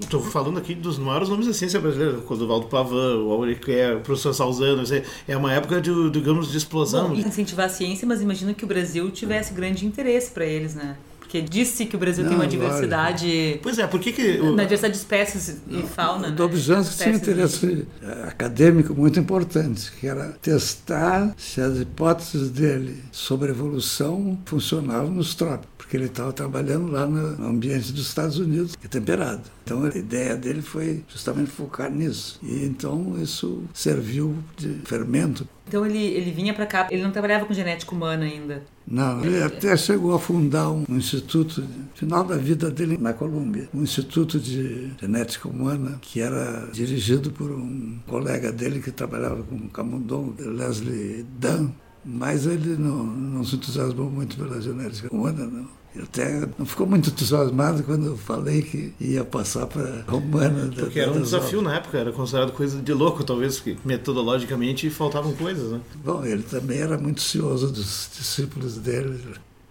Estou 0.01 0.21
é. 0.21 0.25
falando 0.25 0.59
aqui 0.59 0.75
dos 0.75 0.99
maiores 0.99 1.29
nomes 1.29 1.47
da 1.47 1.53
ciência 1.53 1.81
brasileira, 1.81 2.19
o 2.19 2.23
Clodovaldo 2.23 2.67
Pavan, 2.67 3.23
o 3.23 3.33
Auriquer, 3.33 3.97
o 3.97 4.01
professor 4.01 4.35
Salzano. 4.35 4.83
É 5.27 5.37
uma 5.37 5.53
época 5.53 5.81
de, 5.81 6.11
digamos, 6.11 6.51
de 6.51 6.59
explosão. 6.59 7.09
Bom, 7.09 7.15
incentivar 7.15 7.67
a 7.67 7.69
ciência, 7.69 8.07
mas 8.07 8.21
imagino 8.21 8.55
que 8.55 8.65
o 8.65 8.69
Brasil 8.69 9.11
tivesse 9.11 9.53
grande 9.53 9.87
interesse 9.87 10.31
para 10.31 10.45
eles, 10.45 10.75
né? 10.75 10.97
Porque 11.33 11.41
disse 11.41 11.87
que 11.87 11.97
o 11.97 11.99
Brasil 11.99 12.25
não, 12.25 12.33
tem 12.33 12.39
uma 12.41 12.47
diversidade. 12.47 13.27
Lógico. 13.27 13.62
Pois 13.62 13.79
é, 13.79 13.87
por 13.87 13.99
que 14.01 14.12
que. 14.12 14.41
O... 14.41 14.55
Na 14.55 14.65
diversidade 14.65 14.93
de 14.93 14.99
espécies 14.99 15.57
e 15.67 15.83
fauna. 15.83 16.27
O 16.27 16.31
né? 16.31 16.37
Dobzhansky 16.37 17.03
tinha 17.03 17.15
interesse 17.15 17.87
eh, 18.03 18.25
acadêmico 18.29 18.95
muito 18.95 19.19
importante, 19.19 19.91
que 19.99 20.07
era 20.07 20.37
testar 20.43 21.35
se 21.39 21.62
as 21.62 21.79
hipóteses 21.79 22.51
dele 22.51 23.03
sobre 23.11 23.51
evolução 23.51 24.39
funcionavam 24.45 25.11
nos 25.11 25.35
trópicos 25.35 25.73
porque 25.93 25.97
ele 25.99 26.07
estava 26.07 26.33
trabalhando 26.33 26.91
lá 26.91 27.05
no 27.07 27.47
ambiente 27.47 27.93
dos 27.93 28.09
Estados 28.09 28.39
Unidos, 28.39 28.75
que 28.77 28.87
é 28.87 28.89
temperado. 28.89 29.43
Então 29.64 29.85
a 29.85 29.88
ideia 29.88 30.37
dele 30.37 30.62
foi 30.62 31.04
justamente 31.09 31.50
focar 31.50 31.90
nisso. 31.90 32.38
E 32.42 32.64
então 32.64 33.14
isso 33.21 33.62
serviu 33.73 34.37
de 34.57 34.81
fermento. 34.85 35.47
Então 35.66 35.87
ele, 35.87 35.99
ele 35.99 36.31
vinha 36.33 36.52
para 36.52 36.66
cá, 36.66 36.88
ele 36.90 37.02
não 37.02 37.11
trabalhava 37.11 37.47
com 37.47 37.54
genética 37.54 37.95
humana 37.95 38.25
ainda? 38.25 38.62
Não, 38.87 39.25
ele 39.25 39.42
até 39.42 39.76
chegou 39.76 40.14
a 40.14 40.19
fundar 40.19 40.71
um 40.71 40.85
instituto, 40.88 41.64
final 41.95 42.25
da 42.25 42.37
vida 42.37 42.71
dele 42.71 42.99
na 42.99 43.12
Colômbia, 43.12 43.69
um 43.73 43.83
instituto 43.83 44.40
de 44.40 44.92
genética 45.00 45.49
humana 45.49 45.99
que 46.02 46.21
era 46.21 46.69
dirigido 46.73 47.31
por 47.31 47.50
um 47.50 48.00
colega 48.07 48.50
dele 48.52 48.81
que 48.81 48.90
trabalhava 48.90 49.42
com 49.45 49.69
Camundongo, 49.69 50.35
Leslie 50.38 51.25
Dunn, 51.38 51.71
mas 52.04 52.45
ele 52.47 52.76
não, 52.76 53.04
não 53.04 53.45
se 53.45 53.54
entusiasmou 53.54 54.11
muito 54.11 54.37
pela 54.37 54.61
genética 54.61 55.14
humana, 55.14 55.47
não. 55.47 55.82
Ele 55.95 56.05
até 56.05 56.49
não 56.59 56.65
ficou 56.65 56.87
muito 56.87 57.11
entusiasmado 57.11 57.83
quando 57.83 58.07
eu 58.07 58.17
falei 58.17 58.63
que 58.63 58.95
ia 58.99 59.25
passar 59.25 59.67
para 59.67 60.05
romana. 60.09 60.71
Porque 60.75 60.99
era 60.99 61.13
um 61.13 61.21
desafio 61.21 61.61
na 61.61 61.77
época, 61.77 61.99
era 61.99 62.13
considerado 62.13 62.53
coisa 62.53 62.81
de 62.81 62.93
louco, 62.95 63.23
talvez, 63.23 63.61
que 63.61 63.77
metodologicamente 63.85 64.89
faltavam 64.89 65.33
coisas. 65.35 65.73
Né? 65.73 65.81
Bom, 66.03 66.25
ele 66.25 66.43
também 66.43 66.79
era 66.79 66.97
muito 66.97 67.21
cioso 67.21 67.71
dos 67.71 68.09
discípulos 68.17 68.77
dele. 68.79 69.21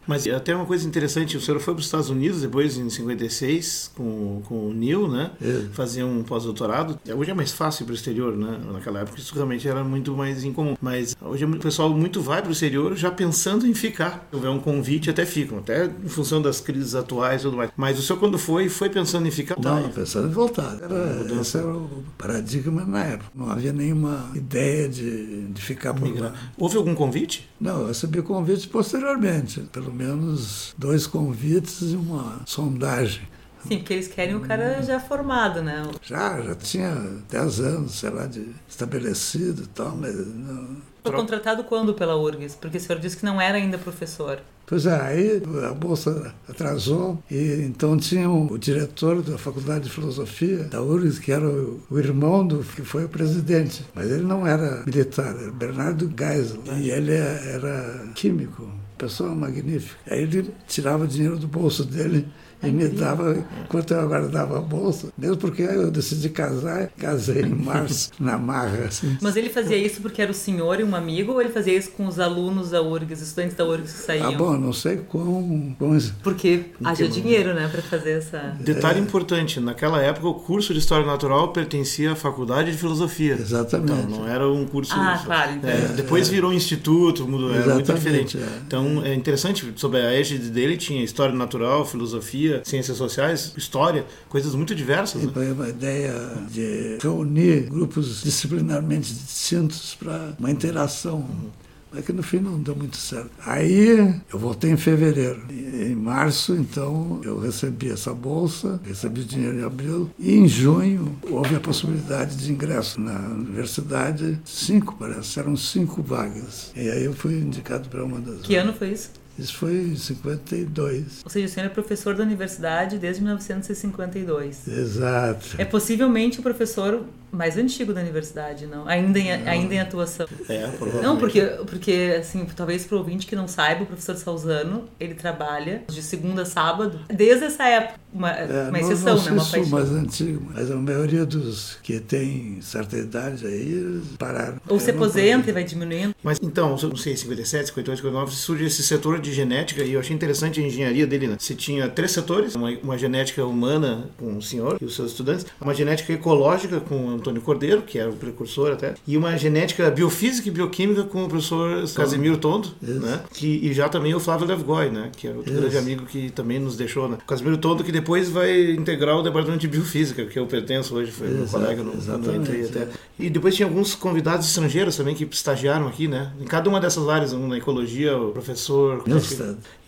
Mas 0.08 0.28
até 0.28 0.56
uma 0.56 0.66
coisa 0.66 0.88
interessante, 0.88 1.38
o 1.38 1.42
senhor 1.42 1.60
foi 1.60 1.74
para 1.74 1.80
os 1.80 1.86
Estados 1.86 2.10
Unidos 2.10 2.42
depois, 2.42 2.78
em 2.78 2.90
56, 2.90 3.92
com, 3.96 4.42
com 4.46 4.70
o 4.70 4.74
Neil, 4.74 5.08
né? 5.08 5.32
É. 5.42 5.66
Fazia 5.74 6.06
um 6.06 6.24
pós-doutorado. 6.24 7.00
Hoje 7.16 7.32
é 7.32 7.34
mais 7.34 7.52
fácil 7.52 7.86
para 7.86 7.94
o 7.94 7.96
exterior, 7.96 8.36
né? 8.36 8.60
Naquela 8.72 9.02
época 9.02 9.20
isso 9.20 9.34
realmente 9.34 9.68
era 9.68 9.84
muito 9.84 10.14
mais 10.14 10.44
incomum. 10.44 10.76
Mas 10.82 11.16
hoje 11.22 11.46
o 11.46 11.58
pessoal 11.58 11.90
muito 11.90 12.22
vai 12.22 12.42
para 12.42 12.50
o 12.50 12.52
exterior 12.52 12.96
já 12.96 13.12
pensando 13.12 13.68
em 13.68 13.74
ficar. 13.74 14.28
Se 14.30 14.36
houver 14.36 14.50
um 14.50 14.60
convite, 14.60 15.10
até 15.10 15.26
ficam, 15.26 15.60
até 15.60 15.86
em 15.86 16.10
função 16.10 16.42
das 16.42 16.60
crises 16.60 16.96
atuais 16.96 17.42
e 17.42 17.44
tudo 17.46 17.58
mais. 17.58 17.72
Mas 17.76 18.00
o 18.00 18.02
senhor, 18.02 18.20
quando 18.20 18.38
foi, 18.38 18.70
foi 18.70 18.90
pensando 18.90 19.28
em 19.28 19.32
ficar? 19.32 19.56
Não, 19.60 19.90
pensando 19.90 20.28
em 20.28 20.32
voltar. 20.32 20.78
Era, 20.82 21.42
esse 21.42 21.58
era 21.58 21.68
o 21.68 22.04
paradigma 22.18 22.86
na 22.86 23.04
época. 23.04 23.32
Não 23.36 23.50
havia 23.50 23.74
nenhuma 23.74 24.32
ideia 24.36 24.90
de, 24.90 25.48
de 25.48 25.62
ficar 25.62 25.94
por 25.94 26.08
lá. 26.20 26.34
Houve 26.58 26.78
algum 26.78 26.96
convite? 26.96 27.50
Não, 27.60 27.82
eu 27.82 27.88
recebi 27.88 28.22
convite 28.22 28.68
posteriormente, 28.68 29.62
pelo 29.72 29.91
pelo 29.92 29.94
menos 29.94 30.74
dois 30.78 31.06
convites 31.06 31.82
e 31.82 31.96
uma 31.96 32.42
sondagem. 32.46 33.28
Sim, 33.68 33.78
porque 33.78 33.94
eles 33.94 34.08
querem 34.08 34.36
o 34.36 34.40
cara 34.40 34.82
já 34.82 35.00
formado, 35.00 35.62
né? 35.62 35.84
Já, 36.02 36.42
já 36.42 36.56
tinha 36.56 36.96
10 37.30 37.60
anos, 37.60 37.92
sei 37.92 38.10
lá, 38.10 38.26
de 38.26 38.48
estabelecido 38.68 39.64
e 39.64 39.68
tal, 39.68 39.96
mas 39.96 40.16
não... 40.16 40.78
Foi 41.04 41.12
contratado 41.12 41.64
quando 41.64 41.94
pela 41.94 42.16
URGS? 42.16 42.56
Porque 42.56 42.78
o 42.78 42.80
senhor 42.80 43.00
disse 43.00 43.18
que 43.18 43.26
não 43.26 43.40
era 43.40 43.58
ainda 43.58 43.78
professor. 43.78 44.40
Pois 44.66 44.86
é, 44.86 45.00
aí 45.02 45.44
a 45.70 45.74
bolsa 45.74 46.34
atrasou 46.48 47.22
e 47.30 47.64
então 47.64 47.98
tinha 47.98 48.30
o 48.30 48.58
diretor 48.58 49.22
da 49.22 49.38
Faculdade 49.38 49.86
de 49.86 49.90
Filosofia 49.90 50.64
da 50.64 50.82
URGS, 50.82 51.20
que 51.20 51.32
era 51.32 51.48
o, 51.48 51.82
o 51.90 52.00
irmão 52.00 52.46
do 52.46 52.60
que 52.60 52.82
foi 52.84 53.06
o 53.06 53.10
presidente, 53.10 53.86
mas 53.94 54.10
ele 54.10 54.24
não 54.24 54.48
era 54.48 54.84
militar, 54.86 55.36
era 55.36 55.52
Bernardo 55.52 56.12
Geisel, 56.18 56.62
e 56.80 56.90
ele 56.90 57.14
era 57.14 58.08
químico 58.16 58.81
pessoa 59.02 59.34
magnífica. 59.34 59.98
Aí 60.10 60.22
ele 60.22 60.54
tirava 60.68 61.08
dinheiro 61.08 61.38
do 61.38 61.48
bolso 61.48 61.84
dele 61.84 62.28
e 62.64 62.72
me 62.72 62.88
dava, 62.88 63.44
enquanto 63.64 63.92
eu 63.92 64.08
guardava 64.08 64.60
a 64.60 64.62
bolsa, 64.62 65.12
mesmo 65.18 65.38
porque 65.38 65.64
eu 65.64 65.90
decidi 65.90 66.30
casar, 66.30 66.90
casei 66.98 67.42
em 67.42 67.56
março, 67.56 68.12
na 68.20 68.38
marra. 68.38 68.86
Assim. 68.86 69.18
Mas 69.20 69.36
ele 69.36 69.50
fazia 69.50 69.78
isso 69.78 70.00
porque 70.02 70.22
era 70.22 70.32
o 70.32 70.34
senhor 70.34 70.80
e 70.80 70.84
um 70.84 70.96
amigo, 70.96 71.32
ou 71.32 71.42
ele 71.42 71.50
fazia 71.50 71.76
isso 71.76 71.90
com 71.92 72.06
os 72.06 72.20
alunos 72.20 72.70
da 72.70 72.82
URGS, 72.82 73.22
estudantes 73.22 73.56
da 73.56 73.66
URGS 73.66 73.94
que 73.94 74.00
saíam? 74.06 74.30
Ah, 74.30 74.38
bom, 74.38 74.58
não 74.58 74.74
sei 74.74 74.98
como. 74.98 75.76
como 75.78 76.02
porque 76.22 76.66
haja 76.84 77.08
dinheiro, 77.08 77.54
né, 77.54 77.68
para 77.68 77.82
fazer 77.82 78.12
essa. 78.12 78.56
Detalhe 78.60 79.00
é. 79.00 79.02
importante: 79.02 79.60
naquela 79.60 80.00
época 80.00 80.28
o 80.28 80.36
curso 80.36 80.72
de 80.74 80.80
História 80.80 81.06
Natural 81.06 81.52
pertencia 81.52 82.12
à 82.12 82.16
Faculdade 82.16 82.72
de 82.72 82.78
Filosofia. 82.78 83.34
Exatamente. 83.34 83.92
Então 83.92 84.20
não 84.20 84.28
era 84.28 84.48
um 84.48 84.66
curso. 84.66 84.94
Ah, 84.96 85.20
claro. 85.24 85.60
É, 85.64 85.94
depois 85.96 86.30
virou 86.30 86.54
instituto, 86.54 87.28
mudou, 87.28 87.54
era 87.54 87.74
muito 87.74 87.92
diferente. 87.92 88.38
É. 88.38 88.48
Então 88.92 89.06
é 89.06 89.14
interessante, 89.14 89.74
sobre 89.76 90.00
a 90.00 90.12
égide 90.14 90.50
dele 90.50 90.78
tinha 90.78 91.04
História 91.04 91.34
Natural, 91.34 91.86
Filosofia 91.86 92.62
ciências 92.64 92.98
sociais, 92.98 93.54
história, 93.58 94.06
coisas 94.30 94.56
muito 94.56 94.74
diversas. 94.74 95.24
Né? 95.24 95.32
Foi 95.34 95.52
uma 95.52 95.70
ideia 95.70 96.14
de 96.50 96.98
reunir 97.02 97.70
grupos 97.70 98.24
disciplinarmente 98.24 99.14
distintos 99.14 99.96
para 99.96 100.34
uma 100.40 100.52
interação. 100.52 101.18
Uhum. 101.18 101.50
Mas 101.94 102.06
que 102.06 102.14
no 102.14 102.24
fim 102.24 102.40
não 102.40 102.60
deu 102.60 102.76
muito 102.76 102.98
certo. 102.98 103.32
Aí 103.46 104.16
eu 104.32 104.40
voltei 104.40 104.72
em 104.72 104.78
fevereiro. 104.78 105.42
Em 105.50 105.96
março, 105.96 106.56
então, 106.56 107.20
eu 107.24 107.40
recebi 107.40 107.90
essa 107.90 108.14
bolsa, 108.14 108.80
recebi 108.84 109.24
dinheiro 109.24 109.60
em 109.60 109.64
abril. 109.64 110.10
E 110.18 110.34
em 110.36 110.48
junho 110.48 111.18
houve 111.30 111.56
a 111.56 111.60
possibilidade 111.60 112.38
de 112.38 112.52
ingresso 112.52 113.00
na 113.00 113.20
universidade. 113.30 114.40
Cinco, 114.46 114.96
parece, 114.98 115.40
eram 115.40 115.56
cinco 115.58 116.02
vagas. 116.02 116.72
E 116.76 116.90
aí 116.90 117.04
eu 117.04 117.14
fui 117.14 117.34
indicado 117.34 117.90
para 117.90 118.04
uma 118.04 118.20
das. 118.20 118.42
Que 118.42 118.56
ano 118.56 118.74
foi 118.74 118.92
isso? 118.92 119.12
Isso 119.42 119.56
foi 119.56 119.74
em 119.74 119.96
52. 119.96 121.22
Ou 121.24 121.30
seja, 121.30 121.46
o 121.46 121.50
senhor 121.50 121.66
é 121.66 121.70
professor 121.70 122.16
da 122.16 122.24
universidade 122.24 122.98
desde 122.98 123.22
1952. 123.22 124.68
Exato. 124.68 125.56
É 125.58 125.66
possivelmente 125.66 126.40
o 126.40 126.44
professor 126.44 127.04
mais 127.32 127.58
antigo 127.58 127.94
da 127.94 128.02
universidade, 128.02 128.68
não? 128.68 128.88
Ainda 128.88 129.18
em, 129.18 129.38
não. 129.38 129.52
ainda 129.52 129.74
em 129.74 129.80
atuação. 129.80 130.28
É, 130.50 130.68
provavelmente. 130.68 131.04
Não, 131.04 131.18
porque, 131.18 131.42
porque 131.66 132.18
assim, 132.20 132.46
talvez 132.56 132.86
para 132.86 132.96
o 132.96 133.00
ouvinte 133.00 133.26
que 133.26 133.36
não 133.36 133.48
saiba, 133.48 133.84
o 133.84 133.86
professor 133.86 134.16
Salzano, 134.16 134.86
ele 135.00 135.14
trabalha 135.14 135.84
de 135.88 136.04
segunda 136.04 136.42
a 136.42 136.46
sábado, 136.46 137.00
desde 137.08 137.46
essa 137.46 137.64
época, 137.64 138.00
uma, 138.14 138.32
é, 138.32 138.68
uma 138.68 138.80
exceção, 138.80 139.16
não, 139.16 139.24
né? 139.24 139.32
Uma 139.32 139.46
paixão. 139.46 139.70
mais 139.70 139.92
antigo, 139.92 140.52
mas 140.54 140.70
a 140.70 140.76
maioria 140.76 141.26
dos 141.26 141.78
que 141.82 142.00
tem 142.00 142.60
certa 142.62 142.98
idade 142.98 143.48
aí 143.48 144.02
pararam. 144.20 144.58
Ou 144.68 144.80
se 144.80 144.92
aposenta 144.92 145.50
e 145.50 145.54
vai 145.54 145.64
diminuindo. 145.64 146.14
Mas 146.22 146.38
então, 146.42 146.72
não 146.72 146.98
sei, 146.98 147.16
57, 147.16 147.68
58, 147.68 147.98
59, 147.98 148.36
surge 148.36 148.66
esse 148.66 148.84
setor 148.84 149.20
de 149.20 149.31
genética 149.32 149.84
e 149.84 149.94
eu 149.94 150.00
achei 150.00 150.16
interessante 150.16 150.60
a 150.60 150.64
engenharia 150.64 151.08
dele, 151.08 151.28
né? 151.28 151.36
Você 151.40 151.56
tinha 151.56 151.88
três 151.88 152.12
setores, 152.12 152.56
uma, 152.56 152.70
uma 152.84 152.98
genética 152.98 153.46
humana 153.46 154.10
com 154.18 154.38
o 154.38 154.42
senhor 154.42 154.78
e 154.82 154.86
os 154.86 154.96
seus 154.96 155.12
estudantes, 155.12 155.46
uma 155.60 155.74
genética 155.74 156.14
ecológica 156.14 156.80
com 156.80 157.10
Antônio 157.10 157.42
Cordeiro, 157.42 157.82
que 157.82 157.98
era 157.98 158.10
o 158.10 158.16
precursor 158.16 158.74
até, 158.74 158.96
e 159.08 159.18
uma 159.18 159.38
genética 159.38 159.90
biofísica 159.90 160.48
e 160.48 160.52
bioquímica 160.52 161.04
com 161.04 161.26
o 161.26 161.30
professor 161.30 161.90
Casimiro 161.94 162.38
Tondo, 162.38 162.70
né? 162.82 163.22
Que, 163.34 163.48
e 163.48 163.74
já 163.74 163.90
também 163.90 164.14
o 164.14 164.20
Flávio 164.20 164.48
Levgoy, 164.48 164.90
né? 164.90 165.10
Que 165.16 165.28
era 165.28 165.38
outro 165.38 165.52
Isso. 165.52 165.62
grande 165.62 165.78
amigo 165.78 166.06
que 166.06 166.30
também 166.32 166.60
nos 166.60 166.76
deixou, 166.76 167.08
né? 167.08 167.18
O 167.24 167.28
Casimiro 167.28 167.58
Tondo 167.58 167.84
que 167.84 167.92
depois 167.92 168.30
vai 168.30 168.72
integrar 168.72 169.18
o 169.18 169.22
departamento 169.22 169.62
de 169.62 169.68
biofísica, 169.68 170.26
que 170.26 170.38
eu 170.38 170.46
pertenço 170.46 170.96
hoje, 170.96 171.12
foi 171.12 171.28
meu 171.28 171.46
colega 171.46 171.84
no, 171.84 171.94
no 171.94 172.36
entrei 172.36 172.66
até. 172.66 172.88
E 173.20 173.30
depois 173.30 173.56
tinha 173.56 173.68
alguns 173.68 173.96
convidados 173.96 174.48
estrangeiros 174.48 174.96
também 174.96 175.16
que 175.16 175.28
estagiaram 175.32 175.88
aqui, 175.88 176.08
né? 176.08 176.32
Em 176.40 176.46
cada 176.46 176.70
uma 176.70 176.80
dessas 176.80 177.08
áreas, 177.08 177.34
na 177.34 177.58
ecologia, 177.58 178.18
o 178.18 178.32
professor 178.32 179.04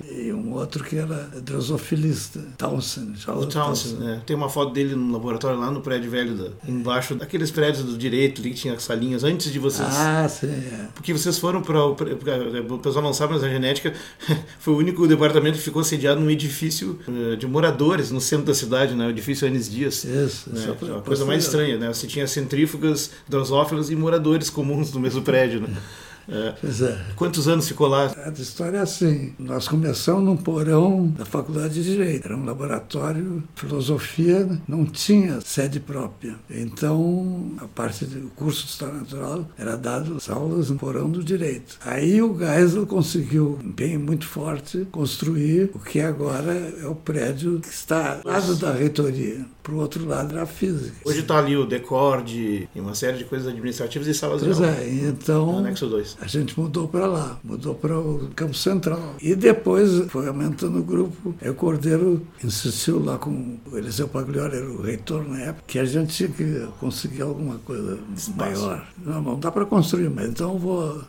E 0.10 0.34
um 0.34 0.54
outro 0.54 0.84
que 0.84 0.98
era 0.98 1.30
drosofilista, 1.42 2.40
Townsend. 2.58 3.18
O 3.28 3.46
Townsend, 3.46 4.00
né? 4.00 4.22
Tem 4.26 4.36
uma 4.36 4.50
foto 4.50 4.74
dele 4.74 4.96
no 4.96 5.12
laboratório 5.14 5.60
lá 5.60 5.72
no 5.72 5.82
prédio 5.82 6.12
velho, 6.12 6.36
da, 6.36 6.50
embaixo 6.68 7.16
daqueles 7.16 7.52
prédios 7.52 7.86
do 7.86 7.98
direito 7.98 8.42
ali 8.42 8.52
que 8.52 8.58
tinha 8.58 8.78
salinhas 8.80 9.24
antes 9.24 9.52
de 9.52 9.60
vocês. 9.60 9.88
Ah, 9.92 10.28
sim. 10.28 10.48
É. 10.48 10.88
Porque 10.94 11.14
vocês 11.14 11.38
foram 11.38 11.62
para. 11.62 11.86
O 11.86 12.80
pessoal 12.80 13.04
não 13.04 13.14
sabe, 13.14 13.34
mas 13.34 13.44
a 13.44 13.50
genética 13.50 13.94
foi 14.60 14.74
o 14.74 14.78
único 14.78 15.08
departamento 15.08 15.58
que 15.58 15.64
ficou 15.64 15.84
sediado 15.84 16.20
num 16.20 16.30
edifício 16.30 17.00
eh, 17.08 17.36
de 17.36 17.48
moradores 17.48 18.12
no 18.12 18.20
centro 18.20 18.46
da 18.46 18.54
cidade, 18.54 18.94
né? 18.94 19.08
O 19.08 19.10
edifício 19.10 19.48
Anis 19.48 19.70
Dias. 19.70 20.04
Isso, 20.04 20.50
né? 20.50 20.60
isso 20.60 20.86
é 20.86 20.92
uma 20.92 21.02
coisa 21.02 21.26
mais 21.26 21.44
estranha, 21.44 21.78
né? 21.78 21.88
Você 21.88 22.08
tinha 22.08 22.28
centrífugas, 22.28 23.12
drosófilas 23.28 23.90
e 23.90 23.96
moradores 23.96 24.50
comuns 24.50 24.92
no 24.94 25.00
mesmo 25.00 25.22
prédio, 25.22 25.62
né? 25.62 25.70
É. 26.28 26.54
Pois 26.60 26.82
é. 26.82 26.98
Quantos 27.16 27.48
anos 27.48 27.68
ficou 27.68 27.88
lá? 27.88 28.14
A 28.26 28.30
história 28.30 28.78
é 28.78 28.82
assim. 28.82 29.34
Nós 29.38 29.68
começamos 29.68 30.24
num 30.24 30.38
porão 30.38 31.08
da 31.08 31.26
Faculdade 31.26 31.76
de 31.76 31.84
Direito. 31.84 32.26
Era 32.26 32.38
um 32.38 32.46
laboratório, 32.46 33.44
filosofia, 33.56 34.48
não 34.68 34.86
tinha 34.86 35.42
sede 35.42 35.80
própria. 35.80 36.36
Então, 36.50 37.52
a 37.58 37.68
parte 37.68 38.06
do 38.06 38.30
curso 38.30 38.66
de 38.66 38.72
História 38.72 38.96
Natural 38.96 39.46
era 39.58 39.76
dado 39.76 40.16
as 40.16 40.30
aulas 40.30 40.70
no 40.70 40.78
porão 40.78 41.10
do 41.10 41.24
Direito. 41.24 41.78
Aí 41.86 42.22
o 42.22 42.38
Geisel 42.38 42.86
conseguiu, 42.86 43.60
bem 43.64 43.98
muito 43.98 44.26
forte, 44.26 44.88
construir 44.92 45.72
o 45.74 45.80
que 45.80 46.00
agora 46.00 46.54
é 46.82 46.88
o 46.88 46.96
prédio 46.96 47.60
que 47.60 47.68
está 47.68 48.20
ao 48.24 48.32
lado 48.32 48.56
da 48.56 48.72
reitoria. 48.72 49.46
Para 49.62 49.74
o 49.74 49.78
outro 49.78 50.06
lado 50.06 50.34
era 50.34 50.44
a 50.44 50.46
física. 50.46 50.96
Hoje 51.06 51.20
está 51.22 51.38
ali 51.38 51.56
o 51.56 51.66
Decorde 51.66 52.68
e 52.76 52.80
uma 52.80 52.94
série 52.94 53.18
de 53.18 53.24
coisas 53.24 53.48
administrativas 53.48 54.08
e 54.08 54.14
salas 54.14 54.44
pois 54.44 54.58
de 54.58 54.64
aula. 54.64 54.76
Pois 54.76 54.88
é, 54.88 55.08
então... 55.08 55.58
Anexo 55.58 55.88
2 55.88 56.13
a 56.20 56.28
gente 56.28 56.60
mudou 56.60 56.88
para 56.88 57.06
lá, 57.06 57.40
mudou 57.44 57.76
para 57.76 57.98
o 58.00 58.30
Campo 58.36 58.54
Central. 58.54 59.16
E 59.22 59.36
depois 59.36 60.06
foi 60.10 60.28
aumentando 60.28 60.80
o 60.80 60.84
grupo. 60.84 61.36
Aí 61.42 61.50
o 61.50 61.56
Cordeiro 61.56 62.26
insistiu 62.44 63.04
lá 63.04 63.18
com 63.18 63.58
o 63.72 63.78
Eliseu 63.78 64.08
Pagliori, 64.08 64.58
era 64.58 64.70
o 64.70 64.82
reitor 64.82 65.28
na 65.28 65.40
época, 65.40 65.64
que 65.68 65.80
a 65.80 65.86
gente 65.86 66.14
tinha 66.14 66.30
que 66.30 66.68
conseguir 66.80 67.22
alguma 67.22 67.58
coisa 67.60 68.00
Espaço. 68.16 68.62
maior. 68.62 68.88
Não, 69.04 69.22
não 69.22 69.40
dá 69.40 69.52
para 69.52 69.66
construir, 69.66 70.10
mas 70.10 70.30
então 70.30 70.58
vou 70.58 71.04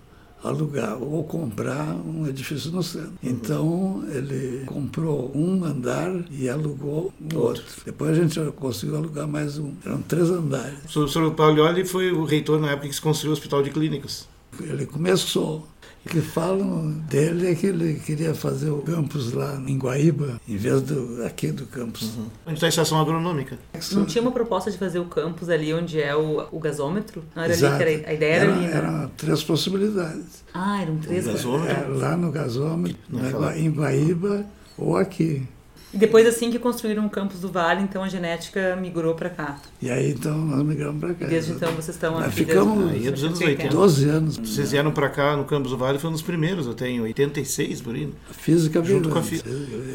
alugar 0.44 1.02
ou 1.02 1.24
comprar 1.24 1.94
um 1.94 2.26
edifício 2.26 2.70
no 2.70 2.82
centro. 2.82 3.12
Uhum. 3.22 3.30
Então 3.30 4.04
ele 4.12 4.64
comprou 4.66 5.32
um 5.34 5.64
andar 5.64 6.12
e 6.30 6.48
alugou 6.48 7.12
outro. 7.22 7.40
outro. 7.40 7.64
Depois 7.84 8.10
a 8.10 8.14
gente 8.14 8.38
conseguiu 8.52 8.96
alugar 8.96 9.26
mais 9.26 9.58
um. 9.58 9.72
Eram 9.84 10.02
três 10.02 10.28
andares. 10.30 10.94
O 10.94 11.08
senhor 11.08 11.32
Paglioli 11.32 11.84
foi 11.84 12.12
o 12.12 12.24
reitor 12.24 12.60
na 12.60 12.72
época 12.72 12.88
que 12.88 12.94
se 12.94 13.00
construiu 13.00 13.30
o 13.30 13.32
Hospital 13.32 13.62
de 13.62 13.70
Clínicas. 13.70 14.28
Ele 14.60 14.86
começou. 14.86 15.66
O 16.04 16.08
que 16.08 16.20
falam 16.20 16.90
dele 17.08 17.50
é 17.50 17.54
que 17.54 17.66
ele 17.66 17.94
queria 17.94 18.34
fazer 18.34 18.68
o 18.68 18.82
campus 18.82 19.32
lá 19.32 19.58
em 19.66 19.78
Guaíba, 19.78 20.38
em 20.46 20.56
vez 20.56 20.82
do 20.82 21.24
aqui 21.24 21.50
do 21.50 21.64
campus. 21.64 22.02
Uhum. 22.02 22.26
Onde 22.46 22.54
está 22.56 22.66
a 22.66 22.68
estação 22.68 23.00
agronômica? 23.00 23.58
Não 23.92 24.04
tinha 24.04 24.20
uma 24.20 24.30
proposta 24.30 24.70
de 24.70 24.76
fazer 24.76 24.98
o 24.98 25.06
campus 25.06 25.48
ali 25.48 25.72
onde 25.72 25.98
é 26.00 26.14
o, 26.14 26.46
o 26.52 26.60
gasômetro? 26.60 27.24
Não 27.34 27.42
era 27.42 27.54
Exato. 27.54 27.82
ali 27.82 27.84
que 27.84 27.90
era, 28.02 28.10
a 28.10 28.12
ideia 28.12 28.34
era, 28.34 28.44
era 28.44 28.52
ali? 28.52 28.66
Né? 28.66 28.76
Eram 28.76 29.10
três 29.16 29.42
possibilidades. 29.42 30.44
Ah, 30.52 30.82
eram 30.82 30.98
três 30.98 31.26
possibilidades. 31.26 31.98
Lá 31.98 32.16
no 32.18 32.30
gasômetro, 32.30 32.98
na, 33.08 33.56
em 33.56 33.70
Guaíba 33.70 34.44
ou 34.76 34.98
aqui. 34.98 35.48
E 35.94 35.96
depois 35.96 36.26
assim 36.26 36.50
que 36.50 36.58
construíram 36.58 37.06
o 37.06 37.10
campus 37.10 37.40
do 37.40 37.48
Vale, 37.48 37.80
então 37.82 38.02
a 38.02 38.08
genética 38.08 38.74
migrou 38.74 39.14
para 39.14 39.30
cá. 39.30 39.58
E 39.80 39.88
aí 39.88 40.10
então 40.10 40.36
nós 40.36 40.64
migramos 40.64 41.00
para 41.00 41.14
cá. 41.14 41.24
E 41.24 41.28
desde 41.28 41.52
então 41.52 41.70
vocês 41.70 41.90
estão 41.96 42.18
aqui. 42.18 42.32
ficamos 42.32 42.90
desde, 42.90 42.98
aí 42.98 43.06
é 43.06 43.10
dos 43.12 43.24
anos 43.24 43.40
80. 43.40 43.68
12 43.68 44.08
anos. 44.08 44.36
Vocês 44.38 44.72
vieram 44.72 44.90
para 44.90 45.08
cá 45.08 45.36
no 45.36 45.44
campus 45.44 45.70
do 45.70 45.78
Vale, 45.78 46.00
foi 46.00 46.10
um 46.10 46.12
dos 46.12 46.22
primeiros, 46.22 46.66
eu 46.66 46.74
tenho 46.74 47.04
86 47.04 47.80
por 47.80 47.94
aí. 47.94 48.12
A 48.28 48.34
física 48.34 48.82
veio 48.82 48.96
Junto 48.96 49.08
com 49.08 49.18
a, 49.20 49.22
física. 49.22 49.48